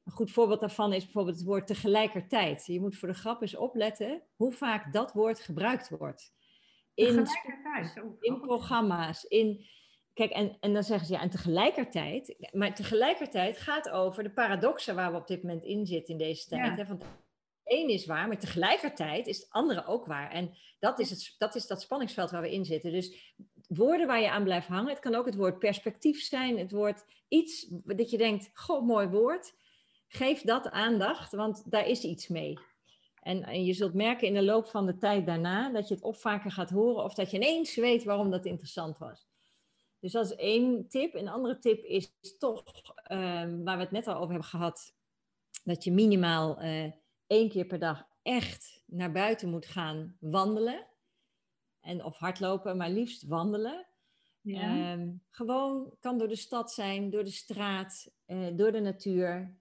Een 0.06 0.12
goed 0.12 0.32
voorbeeld 0.32 0.60
daarvan 0.60 0.94
is 0.94 1.04
bijvoorbeeld 1.04 1.36
het 1.36 1.46
woord 1.46 1.68
tegelijkertijd. 1.68 2.66
Je 2.66 2.80
moet 2.80 2.98
voor 2.98 3.08
de 3.08 3.14
grap 3.14 3.42
eens 3.42 3.56
opletten 3.56 4.22
hoe 4.36 4.52
vaak 4.52 4.94
dat 4.94 5.14
woord 5.14 5.40
gebruikt 5.40 5.90
wordt. 5.90 6.34
In, 6.94 7.26
in 8.20 8.40
programma's, 8.40 9.24
in... 9.24 9.66
Kijk, 10.14 10.32
en, 10.32 10.58
en 10.60 10.74
dan 10.74 10.84
zeggen 10.84 11.08
ze 11.08 11.14
ja, 11.14 11.22
en 11.22 11.30
tegelijkertijd... 11.30 12.36
Maar 12.52 12.76
tegelijkertijd 12.76 13.58
gaat 13.58 13.90
over 13.90 14.24
de 14.24 14.32
paradoxen 14.32 14.96
waar 14.96 15.12
we 15.12 15.18
op 15.18 15.28
dit 15.28 15.44
moment 15.44 15.64
in 15.64 15.86
zitten 15.86 16.14
in 16.14 16.20
deze 16.20 16.48
tijd. 16.48 16.78
Hè, 16.78 16.86
van 16.86 17.02
één 17.72 17.90
is 17.90 18.06
waar, 18.06 18.28
maar 18.28 18.40
tegelijkertijd 18.40 19.28
is 19.28 19.38
het 19.38 19.50
andere 19.50 19.86
ook 19.86 20.06
waar. 20.06 20.32
En 20.32 20.58
dat 20.80 21.00
is, 21.00 21.10
het, 21.10 21.36
dat 21.38 21.56
is 21.56 21.68
dat 21.68 21.82
spanningsveld 21.82 22.32
waar 22.32 22.42
we 22.42 22.54
in 22.54 22.66
zitten. 22.66 22.92
Dus 22.92 23.36
woorden 23.68 24.08
waar 24.08 24.22
je 24.22 24.30
aan 24.30 24.44
blijft 24.44 24.68
hangen. 24.68 24.90
Het 24.90 25.00
kan 25.00 25.16
ook 25.16 25.26
het 25.26 25.36
woord 25.36 25.60
perspectief 25.60 26.22
zijn, 26.22 26.58
het 26.58 26.72
woord 26.72 27.04
iets 27.28 27.68
dat 27.70 28.10
je 28.10 28.18
denkt, 28.18 28.50
goh, 28.54 28.86
mooi 28.86 29.08
woord. 29.08 29.54
Geef 30.08 30.42
dat 30.42 30.70
aandacht, 30.70 31.32
want 31.32 31.72
daar 31.72 31.88
is 31.88 32.04
iets 32.04 32.28
mee. 32.28 32.60
En, 33.22 33.44
en, 33.44 33.66
je 33.66 33.74
zult 33.74 33.94
merken 33.94 34.28
in 34.28 34.34
de 34.34 34.44
loop 34.44 34.68
van 34.68 34.86
de 34.86 34.98
tijd 34.98 35.26
daarna 35.26 35.70
dat 35.70 35.88
je 35.88 35.94
het 35.94 36.04
op 36.04 36.16
vaker 36.16 36.52
gaat 36.52 36.70
horen 36.70 37.04
of 37.04 37.14
dat 37.14 37.32
je 37.32 37.38
ineens 37.38 37.76
weet 37.76 38.04
waarom 38.04 38.32
dat 38.32 38.46
interessant 38.46 38.98
was. 38.98 39.28
Dus 40.00 40.12
dat 40.12 40.26
is 40.26 40.36
één 40.36 40.88
tip. 40.88 41.16
Een 41.16 41.28
andere 41.28 41.60
tip 41.60 41.84
is 41.84 42.14
toch, 42.40 42.64
ehm, 43.04 43.64
waar 43.64 43.78
we 43.78 43.84
het 43.84 43.92
net 43.92 44.08
al 44.08 44.16
over 44.16 44.30
hebben 44.30 44.48
gehad, 44.48 44.96
dat 45.64 45.84
je 45.84 45.92
minimaal 45.92 46.64
uh, 46.64 46.92
één 47.32 47.50
keer 47.50 47.66
per 47.66 47.80
dag 47.80 48.08
echt 48.22 48.84
naar 48.86 49.12
buiten 49.12 49.50
moet 49.50 49.66
gaan 49.66 50.18
wandelen. 50.20 50.88
En, 51.80 52.04
of 52.04 52.18
hardlopen, 52.18 52.78
maar 52.78 52.90
liefst 52.90 53.28
wandelen. 53.28 53.88
Ja. 54.42 54.62
Ehm, 54.62 55.12
gewoon 55.30 55.96
kan 56.00 56.18
door 56.18 56.28
de 56.28 56.36
stad 56.36 56.72
zijn, 56.72 57.10
door 57.10 57.24
de 57.24 57.32
straat, 57.32 58.12
uh, 58.28 58.48
door 58.58 58.72
de 58.72 58.80
natuur. 58.80 59.60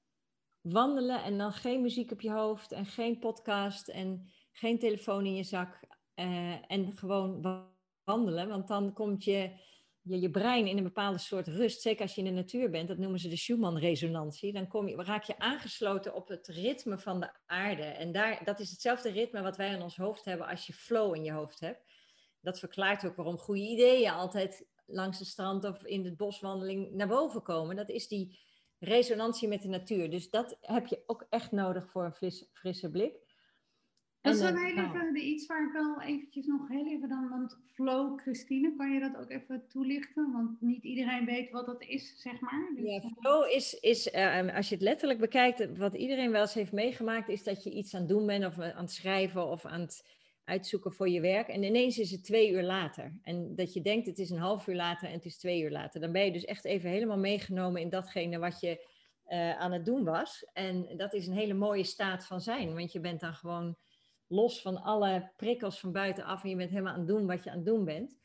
Wandelen 0.61 1.23
en 1.23 1.39
dan 1.39 1.53
geen 1.53 1.81
muziek 1.81 2.11
op 2.11 2.21
je 2.21 2.31
hoofd 2.31 2.73
en 2.73 2.87
geen 2.87 3.19
podcast 3.19 3.89
en 3.89 4.31
geen 4.53 4.79
telefoon 4.79 5.27
in 5.27 5.35
je 5.35 5.45
zak. 5.45 5.81
Uh, 6.15 6.71
en 6.71 6.93
gewoon 6.93 7.43
wandelen, 8.05 8.49
want 8.49 8.69
dan 8.69 8.93
komt 8.93 9.25
je 9.25 9.53
je, 10.11 10.21
je 10.21 10.31
brein 10.31 10.67
in 10.67 10.77
een 10.77 10.83
bepaalde 10.83 11.19
soort 11.19 11.47
rust, 11.47 11.81
zeker 11.81 12.03
als 12.03 12.15
je 12.15 12.21
in 12.21 12.27
de 12.27 12.41
natuur 12.41 12.71
bent, 12.71 12.89
dat 12.89 12.99
noemen 12.99 13.19
ze 13.19 13.29
de 13.29 13.37
Schumann-resonantie, 13.37 14.53
dan 14.53 14.69
kom 14.69 14.89
je, 14.89 14.97
raak 14.97 15.25
je 15.25 15.39
aangesloten 15.39 16.15
op 16.15 16.29
het 16.29 16.47
ritme 16.47 16.99
van 16.99 17.21
de 17.21 17.33
aarde. 17.47 17.83
En 17.83 18.13
daar, 18.13 18.45
dat 18.45 18.61
is 18.61 18.71
hetzelfde 18.71 19.11
ritme 19.11 19.43
wat 19.43 19.57
wij 19.57 19.75
in 19.75 19.83
ons 19.83 19.97
hoofd 19.97 20.25
hebben 20.25 20.47
als 20.47 20.67
je 20.67 20.73
flow 20.73 21.15
in 21.15 21.25
je 21.25 21.33
hoofd 21.33 21.61
hebt. 21.61 21.83
Dat 22.41 22.59
verklaart 22.59 23.07
ook 23.07 23.17
waarom 23.17 23.39
goede 23.39 23.61
ideeën 23.61 24.11
altijd 24.11 24.67
langs 24.87 25.19
het 25.19 25.29
strand 25.29 25.65
of 25.65 25.85
in 25.85 26.03
de 26.03 26.15
boswandeling 26.15 26.93
naar 26.93 27.09
boven 27.09 27.43
komen. 27.43 27.77
Dat 27.77 27.89
is 27.89 28.09
die 28.09 28.39
resonantie 28.79 29.49
met 29.49 29.63
de 29.63 29.69
natuur. 29.69 30.11
Dus 30.11 30.31
dat 30.31 30.57
heb 30.61 30.87
je 30.87 31.03
ook 31.07 31.27
echt 31.29 31.51
nodig 31.51 31.91
voor 31.91 32.05
een 32.05 32.47
frisse 32.53 32.91
blik. 32.91 33.30
Dat 34.21 34.35
is 34.35 34.41
wel 34.41 34.57
heel 34.57 34.75
nou. 34.75 34.97
even 34.97 35.27
iets 35.27 35.47
waar 35.47 35.67
ik 35.67 35.73
wel 35.73 36.01
eventjes 36.01 36.47
nog 36.47 36.69
heel 36.69 36.87
even 36.87 37.09
dan, 37.09 37.29
want 37.29 37.59
flow, 37.73 38.21
Christine, 38.21 38.75
kan 38.77 38.93
je 38.93 39.01
dat 39.01 39.17
ook 39.17 39.31
even 39.31 39.67
toelichten? 39.69 40.33
Want 40.33 40.61
niet 40.61 40.85
iedereen 40.85 41.25
weet 41.25 41.51
wat 41.51 41.67
dat 41.67 41.83
is, 41.83 42.21
zeg 42.21 42.41
maar. 42.41 42.73
Dus, 42.77 42.85
ja, 42.85 43.11
flow 43.21 43.51
is, 43.51 43.75
is 43.81 44.07
uh, 44.07 44.57
als 44.57 44.69
je 44.69 44.75
het 44.75 44.85
letterlijk 44.85 45.21
bekijkt, 45.21 45.77
wat 45.77 45.95
iedereen 45.95 46.31
wel 46.31 46.41
eens 46.41 46.55
heeft 46.55 46.73
meegemaakt, 46.73 47.29
is 47.29 47.43
dat 47.43 47.65
je 47.65 47.71
iets 47.71 47.95
aan 47.95 48.01
het 48.01 48.09
doen 48.09 48.27
bent 48.27 48.45
of 48.45 48.59
aan 48.59 48.83
het 48.83 48.93
schrijven 48.93 49.49
of 49.49 49.65
aan 49.65 49.81
het 49.81 50.09
uitzoeken 50.45 50.93
voor 50.93 51.09
je 51.09 51.21
werk. 51.21 51.49
En 51.49 51.63
ineens 51.63 51.99
is 51.99 52.11
het 52.11 52.25
twee 52.25 52.51
uur 52.51 52.63
later. 52.63 53.19
En 53.23 53.55
dat 53.55 53.73
je 53.73 53.83
denkt 53.83 54.07
het 54.07 54.19
is 54.19 54.31
een 54.31 54.39
half 54.39 54.67
uur 54.67 54.75
later 54.75 55.09
en 55.09 55.15
het 55.15 55.25
is 55.25 55.39
twee 55.39 55.63
uur 55.63 55.71
later. 55.71 56.01
Dan 56.01 56.13
ben 56.13 56.25
je 56.25 56.33
dus 56.33 56.45
echt 56.45 56.65
even 56.65 56.91
helemaal 56.91 57.19
meegenomen 57.19 57.81
in 57.81 57.89
datgene 57.89 58.39
wat 58.39 58.61
je 58.61 58.87
uh, 59.29 59.59
aan 59.59 59.73
het 59.73 59.85
doen 59.85 60.05
was. 60.05 60.47
En 60.53 60.97
dat 60.97 61.15
is 61.15 61.27
een 61.27 61.35
hele 61.35 61.55
mooie 61.55 61.85
staat 61.85 62.27
van 62.27 62.41
zijn, 62.41 62.75
want 62.75 62.93
je 62.93 63.01
bent 63.01 63.21
dan 63.21 63.35
gewoon 63.35 63.77
los 64.31 64.63
van 64.63 64.83
alle 64.83 65.33
prikkels 65.37 65.81
van 65.81 65.93
buitenaf 65.93 66.43
en 66.43 66.51
je 66.51 66.57
bent 66.57 66.71
helemaal 66.71 66.93
aan 66.93 66.99
het 66.99 67.09
doen 67.09 67.27
wat 67.27 67.45
je 67.45 67.51
aan 67.51 67.57
het 67.57 67.67
doen 67.67 67.85
bent. 67.85 68.19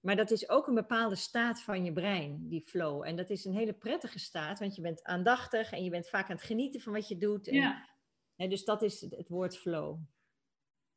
Maar 0.00 0.16
dat 0.16 0.30
is 0.30 0.48
ook 0.48 0.66
een 0.66 0.74
bepaalde 0.74 1.14
staat 1.14 1.62
van 1.62 1.84
je 1.84 1.92
brein, 1.92 2.48
die 2.48 2.60
flow. 2.60 3.04
En 3.04 3.16
dat 3.16 3.30
is 3.30 3.44
een 3.44 3.54
hele 3.54 3.72
prettige 3.72 4.18
staat, 4.18 4.58
want 4.58 4.74
je 4.74 4.82
bent 4.82 5.04
aandachtig 5.04 5.72
en 5.72 5.84
je 5.84 5.90
bent 5.90 6.08
vaak 6.08 6.30
aan 6.30 6.36
het 6.36 6.44
genieten 6.44 6.80
van 6.80 6.92
wat 6.92 7.08
je 7.08 7.18
doet. 7.18 7.48
En, 7.48 7.54
ja. 7.54 7.88
Hè, 8.36 8.48
dus 8.48 8.64
dat 8.64 8.82
is 8.82 9.00
het, 9.00 9.28
woord 9.28 9.58
flow. 9.58 9.98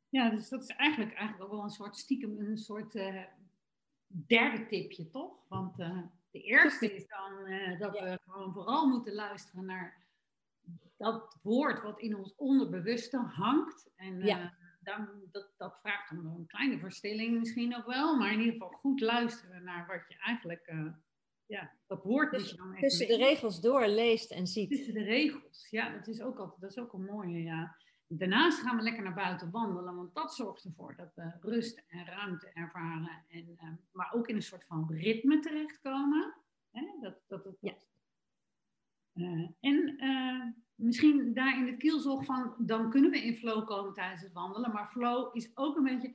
Ja, 0.08 0.30
dus 0.30 0.48
dat 0.48 0.62
is 0.62 0.68
eigenlijk, 0.68 1.14
eigenlijk 1.14 1.44
ook 1.44 1.56
wel 1.56 1.64
een 1.64 1.70
soort 1.70 1.96
stiekem, 1.96 2.38
een 2.38 2.58
soort 2.58 2.94
uh, 2.94 3.22
derde 4.06 4.66
tipje, 4.66 5.10
toch? 5.10 5.44
Want 5.48 5.78
uh, 5.78 6.02
de 6.30 6.40
eerste 6.40 6.94
is 6.94 7.06
dan 7.06 7.52
uh, 7.52 7.80
dat 7.80 7.92
we 7.92 8.18
gewoon 8.24 8.52
vooral 8.52 8.86
moeten 8.86 9.14
luisteren 9.14 9.64
naar 9.64 10.05
dat 10.96 11.38
woord 11.42 11.82
wat 11.82 12.00
in 12.00 12.16
ons 12.16 12.34
onderbewuste 12.36 13.18
hangt. 13.18 13.90
En 13.96 14.20
ja. 14.24 14.38
uh, 14.38 14.50
dan, 14.80 15.08
dat, 15.30 15.52
dat 15.56 15.78
vraagt 15.82 16.10
om 16.10 16.26
een 16.26 16.46
kleine 16.46 16.78
verstilling 16.78 17.38
misschien 17.38 17.76
ook 17.76 17.86
wel. 17.86 18.16
Maar 18.16 18.32
in 18.32 18.38
ieder 18.38 18.52
geval 18.52 18.68
goed 18.68 19.00
luisteren 19.00 19.64
naar 19.64 19.86
wat 19.86 20.04
je 20.08 20.16
eigenlijk... 20.18 20.68
Uh, 20.72 20.92
ja, 21.46 21.72
dat 21.86 22.02
woord 22.02 22.30
dus, 22.30 22.50
je 22.50 22.56
dan 22.56 22.70
even 22.70 22.88
Tussen 22.88 23.06
de 23.06 23.16
regels 23.16 23.60
door 23.60 23.86
leest 23.86 24.30
en 24.30 24.46
ziet. 24.46 24.70
Tussen 24.70 24.94
de 24.94 25.02
regels, 25.02 25.66
ja. 25.70 25.92
Dat 25.92 26.06
is 26.06 26.20
ook, 26.20 26.38
altijd, 26.38 26.60
dat 26.60 26.70
is 26.70 26.78
ook 26.78 26.92
een 26.92 27.04
mooie, 27.04 27.42
ja. 27.42 27.76
Daarnaast 28.08 28.58
gaan 28.58 28.76
we 28.76 28.82
lekker 28.82 29.02
naar 29.02 29.14
buiten 29.14 29.50
wandelen, 29.50 29.96
want 29.96 30.14
dat 30.14 30.34
zorgt 30.34 30.64
ervoor 30.64 30.96
dat 30.96 31.14
we 31.14 31.32
rust 31.40 31.82
en 31.88 32.06
ruimte 32.06 32.50
ervaren. 32.54 33.24
En, 33.28 33.58
uh, 33.62 33.70
maar 33.92 34.12
ook 34.12 34.28
in 34.28 34.34
een 34.34 34.42
soort 34.42 34.64
van 34.64 34.90
ritme 34.90 35.38
terechtkomen. 35.38 36.34
Hè? 36.70 36.82
Dat, 37.00 37.20
dat, 37.26 37.44
dat, 37.44 37.56
ja. 37.60 37.74
Uh, 39.14 39.48
en 39.60 39.98
in 41.56 41.66
het 41.66 41.76
kielzog 41.76 42.24
van, 42.24 42.54
dan 42.58 42.90
kunnen 42.90 43.10
we 43.10 43.22
in 43.22 43.34
flow 43.34 43.66
komen 43.66 43.92
tijdens 43.92 44.22
het 44.22 44.32
wandelen. 44.32 44.72
Maar 44.72 44.88
flow 44.88 45.36
is 45.36 45.50
ook 45.54 45.76
een 45.76 45.84
beetje 45.84 46.14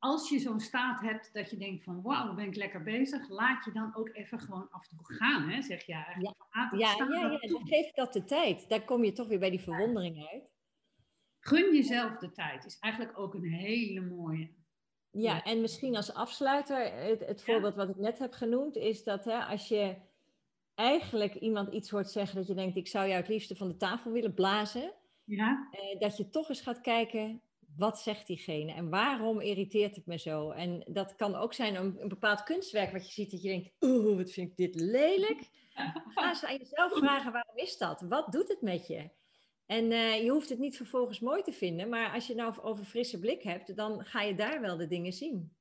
als 0.00 0.28
je 0.28 0.38
zo'n 0.38 0.60
staat 0.60 1.00
hebt 1.00 1.30
dat 1.32 1.50
je 1.50 1.56
denkt 1.56 1.84
van 1.84 2.02
wauw, 2.02 2.34
ben 2.34 2.46
ik 2.46 2.56
lekker 2.56 2.82
bezig, 2.82 3.28
laat 3.28 3.64
je 3.64 3.72
dan 3.72 3.96
ook 3.96 4.08
even 4.12 4.38
gewoon 4.38 4.70
af 4.70 4.90
en 4.90 4.96
toe 4.96 5.16
gaan, 5.16 5.48
hè? 5.48 5.62
zeg 5.62 5.86
je 5.86 5.92
eigenlijk. 5.92 6.34
Ja, 6.50 6.68
ja, 6.72 6.78
ja, 6.78 7.30
ja, 7.30 7.38
dan 7.38 7.66
geef 7.66 7.90
dat 7.92 8.12
de 8.12 8.24
tijd. 8.24 8.68
Daar 8.68 8.84
kom 8.84 9.04
je 9.04 9.12
toch 9.12 9.28
weer 9.28 9.38
bij 9.38 9.50
die 9.50 9.60
verwondering 9.60 10.28
uit. 10.28 10.50
Gun 11.40 11.74
jezelf 11.74 12.16
de 12.16 12.32
tijd 12.32 12.64
is 12.64 12.78
eigenlijk 12.78 13.18
ook 13.18 13.34
een 13.34 13.52
hele 13.52 14.00
mooie. 14.00 14.50
Ja, 15.10 15.42
en 15.42 15.60
misschien 15.60 15.96
als 15.96 16.14
afsluiter, 16.14 16.92
het, 16.92 17.20
het 17.20 17.42
voorbeeld 17.42 17.74
wat 17.74 17.88
ik 17.88 17.96
net 17.96 18.18
heb 18.18 18.32
genoemd, 18.32 18.76
is 18.76 19.04
dat 19.04 19.24
hè, 19.24 19.44
als 19.44 19.68
je 19.68 19.96
eigenlijk 20.80 21.34
iemand 21.34 21.72
iets 21.72 21.90
hoort 21.90 22.10
zeggen 22.10 22.36
dat 22.36 22.46
je 22.46 22.54
denkt, 22.54 22.76
ik 22.76 22.88
zou 22.88 23.06
jou 23.06 23.20
het 23.20 23.28
liefste 23.28 23.56
van 23.56 23.68
de 23.68 23.76
tafel 23.76 24.12
willen 24.12 24.34
blazen, 24.34 24.92
ja. 25.24 25.68
eh, 25.70 26.00
dat 26.00 26.16
je 26.16 26.28
toch 26.28 26.48
eens 26.48 26.60
gaat 26.60 26.80
kijken, 26.80 27.42
wat 27.76 28.00
zegt 28.00 28.26
diegene 28.26 28.72
en 28.72 28.88
waarom 28.88 29.40
irriteert 29.40 29.96
het 29.96 30.06
me 30.06 30.18
zo? 30.18 30.50
En 30.50 30.84
dat 30.88 31.16
kan 31.16 31.34
ook 31.34 31.54
zijn 31.54 31.74
een, 31.74 31.96
een 32.02 32.08
bepaald 32.08 32.42
kunstwerk 32.42 32.92
wat 32.92 33.06
je 33.06 33.12
ziet 33.12 33.30
dat 33.30 33.42
je 33.42 33.48
denkt, 33.48 33.70
oeh, 33.80 34.16
wat 34.16 34.30
vind 34.30 34.50
ik 34.50 34.56
dit 34.56 34.74
lelijk. 34.74 35.48
Ga 36.14 36.28
eens 36.28 36.44
aan 36.44 36.56
jezelf 36.56 36.92
vragen, 36.92 37.32
waarom 37.32 37.56
is 37.56 37.78
dat? 37.78 38.00
Wat 38.00 38.32
doet 38.32 38.48
het 38.48 38.60
met 38.60 38.86
je? 38.86 39.10
En 39.66 39.92
eh, 39.92 40.22
je 40.22 40.30
hoeft 40.30 40.48
het 40.48 40.58
niet 40.58 40.76
vervolgens 40.76 41.20
mooi 41.20 41.42
te 41.42 41.52
vinden, 41.52 41.88
maar 41.88 42.12
als 42.12 42.26
je 42.26 42.34
nou 42.34 42.60
over 42.60 42.84
frisse 42.84 43.18
blik 43.18 43.42
hebt, 43.42 43.76
dan 43.76 44.04
ga 44.04 44.22
je 44.22 44.34
daar 44.34 44.60
wel 44.60 44.76
de 44.76 44.86
dingen 44.86 45.12
zien. 45.12 45.56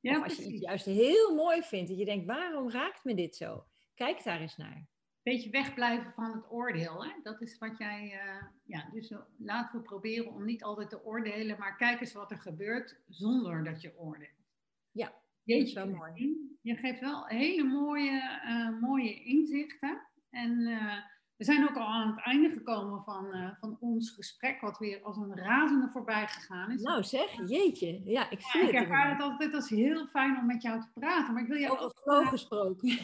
Ja, 0.00 0.16
of 0.16 0.24
als 0.24 0.36
je 0.36 0.44
iets 0.44 0.60
juist 0.60 0.84
heel 0.84 1.34
mooi 1.34 1.62
vindt, 1.62 1.88
dat 1.88 1.98
je 1.98 2.04
denkt, 2.04 2.26
waarom 2.26 2.70
raakt 2.70 3.04
me 3.04 3.14
dit 3.14 3.36
zo? 3.36 3.64
Kijk 3.98 4.24
daar 4.24 4.40
eens 4.40 4.56
naar. 4.56 4.86
Beetje 5.22 5.50
wegblijven 5.50 6.12
van 6.12 6.32
het 6.32 6.50
oordeel. 6.50 7.04
Hè? 7.04 7.10
Dat 7.22 7.40
is 7.42 7.58
wat 7.58 7.78
jij. 7.78 8.04
Uh, 8.04 8.46
ja, 8.64 8.88
dus 8.92 9.14
laten 9.38 9.78
we 9.78 9.84
proberen 9.84 10.32
om 10.32 10.44
niet 10.44 10.62
altijd 10.62 10.90
te 10.90 11.04
oordelen, 11.04 11.58
maar 11.58 11.76
kijk 11.76 12.00
eens 12.00 12.12
wat 12.12 12.30
er 12.30 12.38
gebeurt 12.38 13.00
zonder 13.08 13.64
dat 13.64 13.80
je 13.80 13.98
oordeelt. 13.98 14.46
Ja, 14.90 15.12
Jeetje, 15.42 15.74
dat 15.74 15.84
is 15.84 15.90
wel 15.90 15.98
mooi. 15.98 16.36
Je 16.62 16.76
geeft 16.76 17.00
wel 17.00 17.26
hele 17.26 17.64
mooie, 17.64 18.40
uh, 18.44 18.80
mooie 18.80 19.22
inzichten. 19.22 20.06
En 20.30 20.58
uh, 20.60 20.98
we 21.38 21.44
zijn 21.44 21.68
ook 21.68 21.76
al 21.76 21.86
aan 21.86 22.08
het 22.08 22.24
einde 22.24 22.50
gekomen 22.50 23.02
van, 23.04 23.54
van 23.60 23.76
ons 23.80 24.10
gesprek, 24.10 24.60
wat 24.60 24.78
weer 24.78 25.02
als 25.02 25.16
een 25.16 25.36
razende 25.36 25.88
voorbij 25.88 26.26
gegaan 26.26 26.70
is. 26.70 26.82
Nou 26.82 27.02
zeg, 27.02 27.48
jeetje. 27.48 28.00
Ja, 28.04 28.30
ik 28.30 28.40
zie 28.40 28.60
ja, 28.60 28.66
het. 28.66 28.74
Ik 28.74 28.80
ervaar 28.80 29.10
het 29.10 29.20
altijd 29.20 29.54
als 29.54 29.68
heel 29.68 30.06
fijn 30.06 30.36
om 30.36 30.46
met 30.46 30.62
jou 30.62 30.80
te 30.80 30.90
praten. 30.94 31.32
Maar 31.34 31.42
ik 31.42 31.48
wil 31.48 31.58
jou 31.58 31.78
Over 31.78 32.00
flow 32.02 32.26
gesproken. 32.26 32.88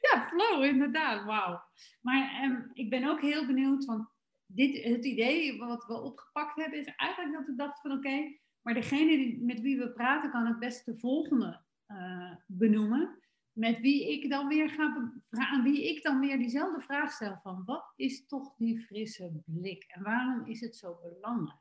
Ja, 0.00 0.28
flow, 0.28 0.64
inderdaad. 0.64 1.24
Wauw. 1.24 1.62
Maar 2.00 2.42
um, 2.44 2.70
ik 2.72 2.90
ben 2.90 3.08
ook 3.08 3.20
heel 3.20 3.46
benieuwd, 3.46 3.84
want 3.84 4.08
dit, 4.46 4.84
het 4.84 5.04
idee 5.04 5.58
wat 5.58 5.86
we 5.86 6.02
opgepakt 6.02 6.56
hebben 6.56 6.78
is 6.78 6.94
eigenlijk 6.96 7.32
dat 7.32 7.46
we 7.46 7.54
dachten 7.54 7.90
van 7.90 7.98
oké, 7.98 8.38
maar 8.62 8.74
degene 8.74 9.16
die, 9.16 9.44
met 9.44 9.60
wie 9.60 9.78
we 9.78 9.92
praten 9.92 10.30
kan 10.30 10.46
het 10.46 10.58
best 10.58 10.84
de 10.84 10.96
volgende 10.96 11.60
uh, 11.88 12.34
benoemen. 12.46 13.18
Met 13.56 13.80
wie 13.80 14.12
ik 14.12 14.30
dan 14.30 14.48
weer 14.48 14.70
ga 14.70 15.12
aan 15.30 15.62
wie 15.62 15.88
ik 15.88 16.02
dan 16.02 16.20
weer 16.20 16.38
diezelfde 16.38 16.80
vraag 16.80 17.12
stel 17.12 17.38
van 17.42 17.62
wat 17.64 17.92
is 17.96 18.26
toch 18.26 18.54
die 18.56 18.80
frisse 18.80 19.42
blik 19.44 19.84
en 19.88 20.02
waarom 20.02 20.46
is 20.46 20.60
het 20.60 20.76
zo 20.76 20.98
belangrijk? 21.02 21.58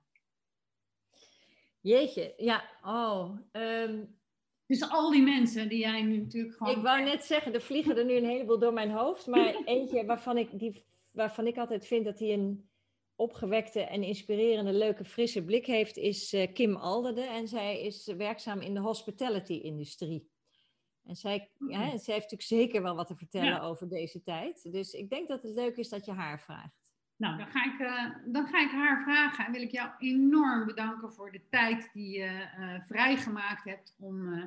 Jeetje, 1.82 2.34
ja, 2.38 2.64
oh. 2.82 3.38
Um, 3.52 4.16
dus 4.66 4.90
al 4.90 5.12
die 5.12 5.22
mensen 5.22 5.70
die 5.70 5.80
jij 5.80 6.02
nu 6.02 6.18
natuurlijk 6.18 6.56
gewoon. 6.56 6.76
Ik 6.76 6.82
wou 6.82 7.04
net 7.04 7.24
zeggen, 7.24 7.54
er 7.54 7.62
vliegen 7.62 7.98
er 7.98 8.06
nu 8.06 8.16
een 8.16 8.26
heleboel 8.26 8.60
door 8.60 8.74
mijn 8.74 8.92
hoofd. 8.92 9.28
Maar 9.28 9.56
eentje 9.66 10.06
waarvan 10.06 10.38
ik, 10.38 10.60
die, 10.60 10.86
waarvan 11.12 11.48
ik 11.48 11.58
altijd 11.58 11.88
vind 11.88 12.06
dat 12.06 12.20
hij 12.20 12.34
een 12.34 12.70
opgewekte 13.16 13.82
en 13.82 14.04
inspirerende, 14.04 14.74
leuke, 14.74 15.06
frisse 15.06 15.44
blik 15.44 15.66
heeft, 15.66 15.98
is 15.98 16.34
uh, 16.34 16.54
Kim 16.54 16.76
Alderde. 16.76 17.22
En 17.22 17.48
zij 17.48 17.82
is 17.82 18.14
werkzaam 18.18 18.62
in 18.62 18.74
de 18.74 18.80
hospitality-industrie. 18.80 20.34
En 21.06 21.16
zij, 21.16 21.50
ja, 21.68 21.80
zij 21.80 22.14
heeft 22.14 22.32
natuurlijk 22.32 22.42
zeker 22.42 22.82
wel 22.82 22.96
wat 22.96 23.08
te 23.08 23.16
vertellen 23.16 23.48
ja. 23.48 23.60
over 23.60 23.90
deze 23.90 24.24
tijd. 24.24 24.72
Dus 24.72 24.94
ik 24.94 25.10
denk 25.10 25.28
dat 25.28 25.44
het 25.44 25.54
leuk 25.54 25.78
is 25.78 25.90
dat 25.90 26.06
je 26.06 26.12
haar 26.12 26.42
vraagt. 26.42 26.94
Nou, 27.18 27.38
dan 27.38 27.48
ga, 27.48 27.66
ik, 27.66 27.80
uh, 27.80 28.34
dan 28.34 28.48
ga 28.48 28.62
ik 28.62 28.72
haar 28.72 29.02
vragen 29.02 29.46
en 29.46 29.52
wil 29.52 29.62
ik 29.62 29.72
jou 29.72 29.90
enorm 30.00 30.66
bedanken 30.66 31.14
voor 31.14 31.32
de 31.32 31.42
tijd 31.50 31.90
die 31.94 32.18
je 32.20 32.48
uh, 32.60 32.82
vrijgemaakt 32.86 33.64
hebt 33.64 33.96
om 34.00 34.34
uh, 34.34 34.44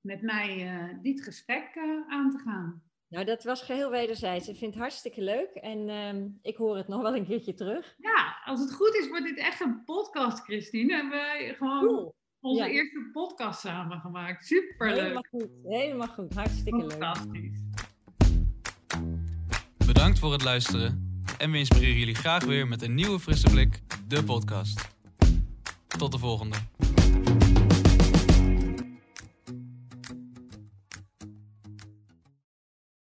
met 0.00 0.22
mij 0.22 0.98
dit 1.02 1.22
gesprek 1.22 1.76
aan 2.08 2.30
te 2.30 2.38
gaan. 2.38 2.82
Nou, 3.08 3.24
dat 3.24 3.44
was 3.44 3.62
geheel 3.62 3.90
wederzijds. 3.90 4.48
Ik 4.48 4.56
vind 4.56 4.72
het 4.72 4.82
hartstikke 4.82 5.22
leuk 5.22 5.50
en 5.54 5.88
ehm, 5.88 6.28
ik 6.42 6.56
hoor 6.56 6.76
het 6.76 6.88
nog 6.88 7.02
wel 7.02 7.16
een 7.16 7.26
keertje 7.26 7.54
terug. 7.54 7.94
Ja, 7.98 8.40
als 8.44 8.60
het 8.60 8.74
goed 8.74 8.94
is, 8.94 9.08
wordt 9.08 9.24
dit 9.24 9.38
echt 9.38 9.60
een 9.60 9.84
podcast, 9.84 10.44
Christine. 10.44 10.94
Hebben 10.94 11.18
wij 11.18 11.54
gewoon 11.54 11.86
cool. 11.86 12.17
Onze 12.40 12.62
ja. 12.62 12.68
eerste 12.68 13.08
podcast 13.12 13.60
samen 13.60 14.00
gemaakt. 14.00 14.46
Superleuk. 14.46 15.00
Helemaal 15.00 15.24
goed, 15.30 15.48
helemaal 15.64 16.08
goed. 16.08 16.34
Hartstikke 16.34 16.78
leuk. 16.78 16.92
Fantastisch. 16.92 17.60
Bedankt 19.86 20.18
voor 20.18 20.32
het 20.32 20.44
luisteren. 20.44 21.22
En 21.38 21.50
we 21.50 21.58
inspireren 21.58 21.98
jullie 21.98 22.14
graag 22.14 22.44
weer 22.44 22.68
met 22.68 22.82
een 22.82 22.94
nieuwe 22.94 23.20
frisse 23.20 23.50
blik, 23.50 23.80
de 24.08 24.24
podcast. 24.24 24.88
Tot 25.86 26.12
de 26.12 26.18
volgende. 26.18 26.56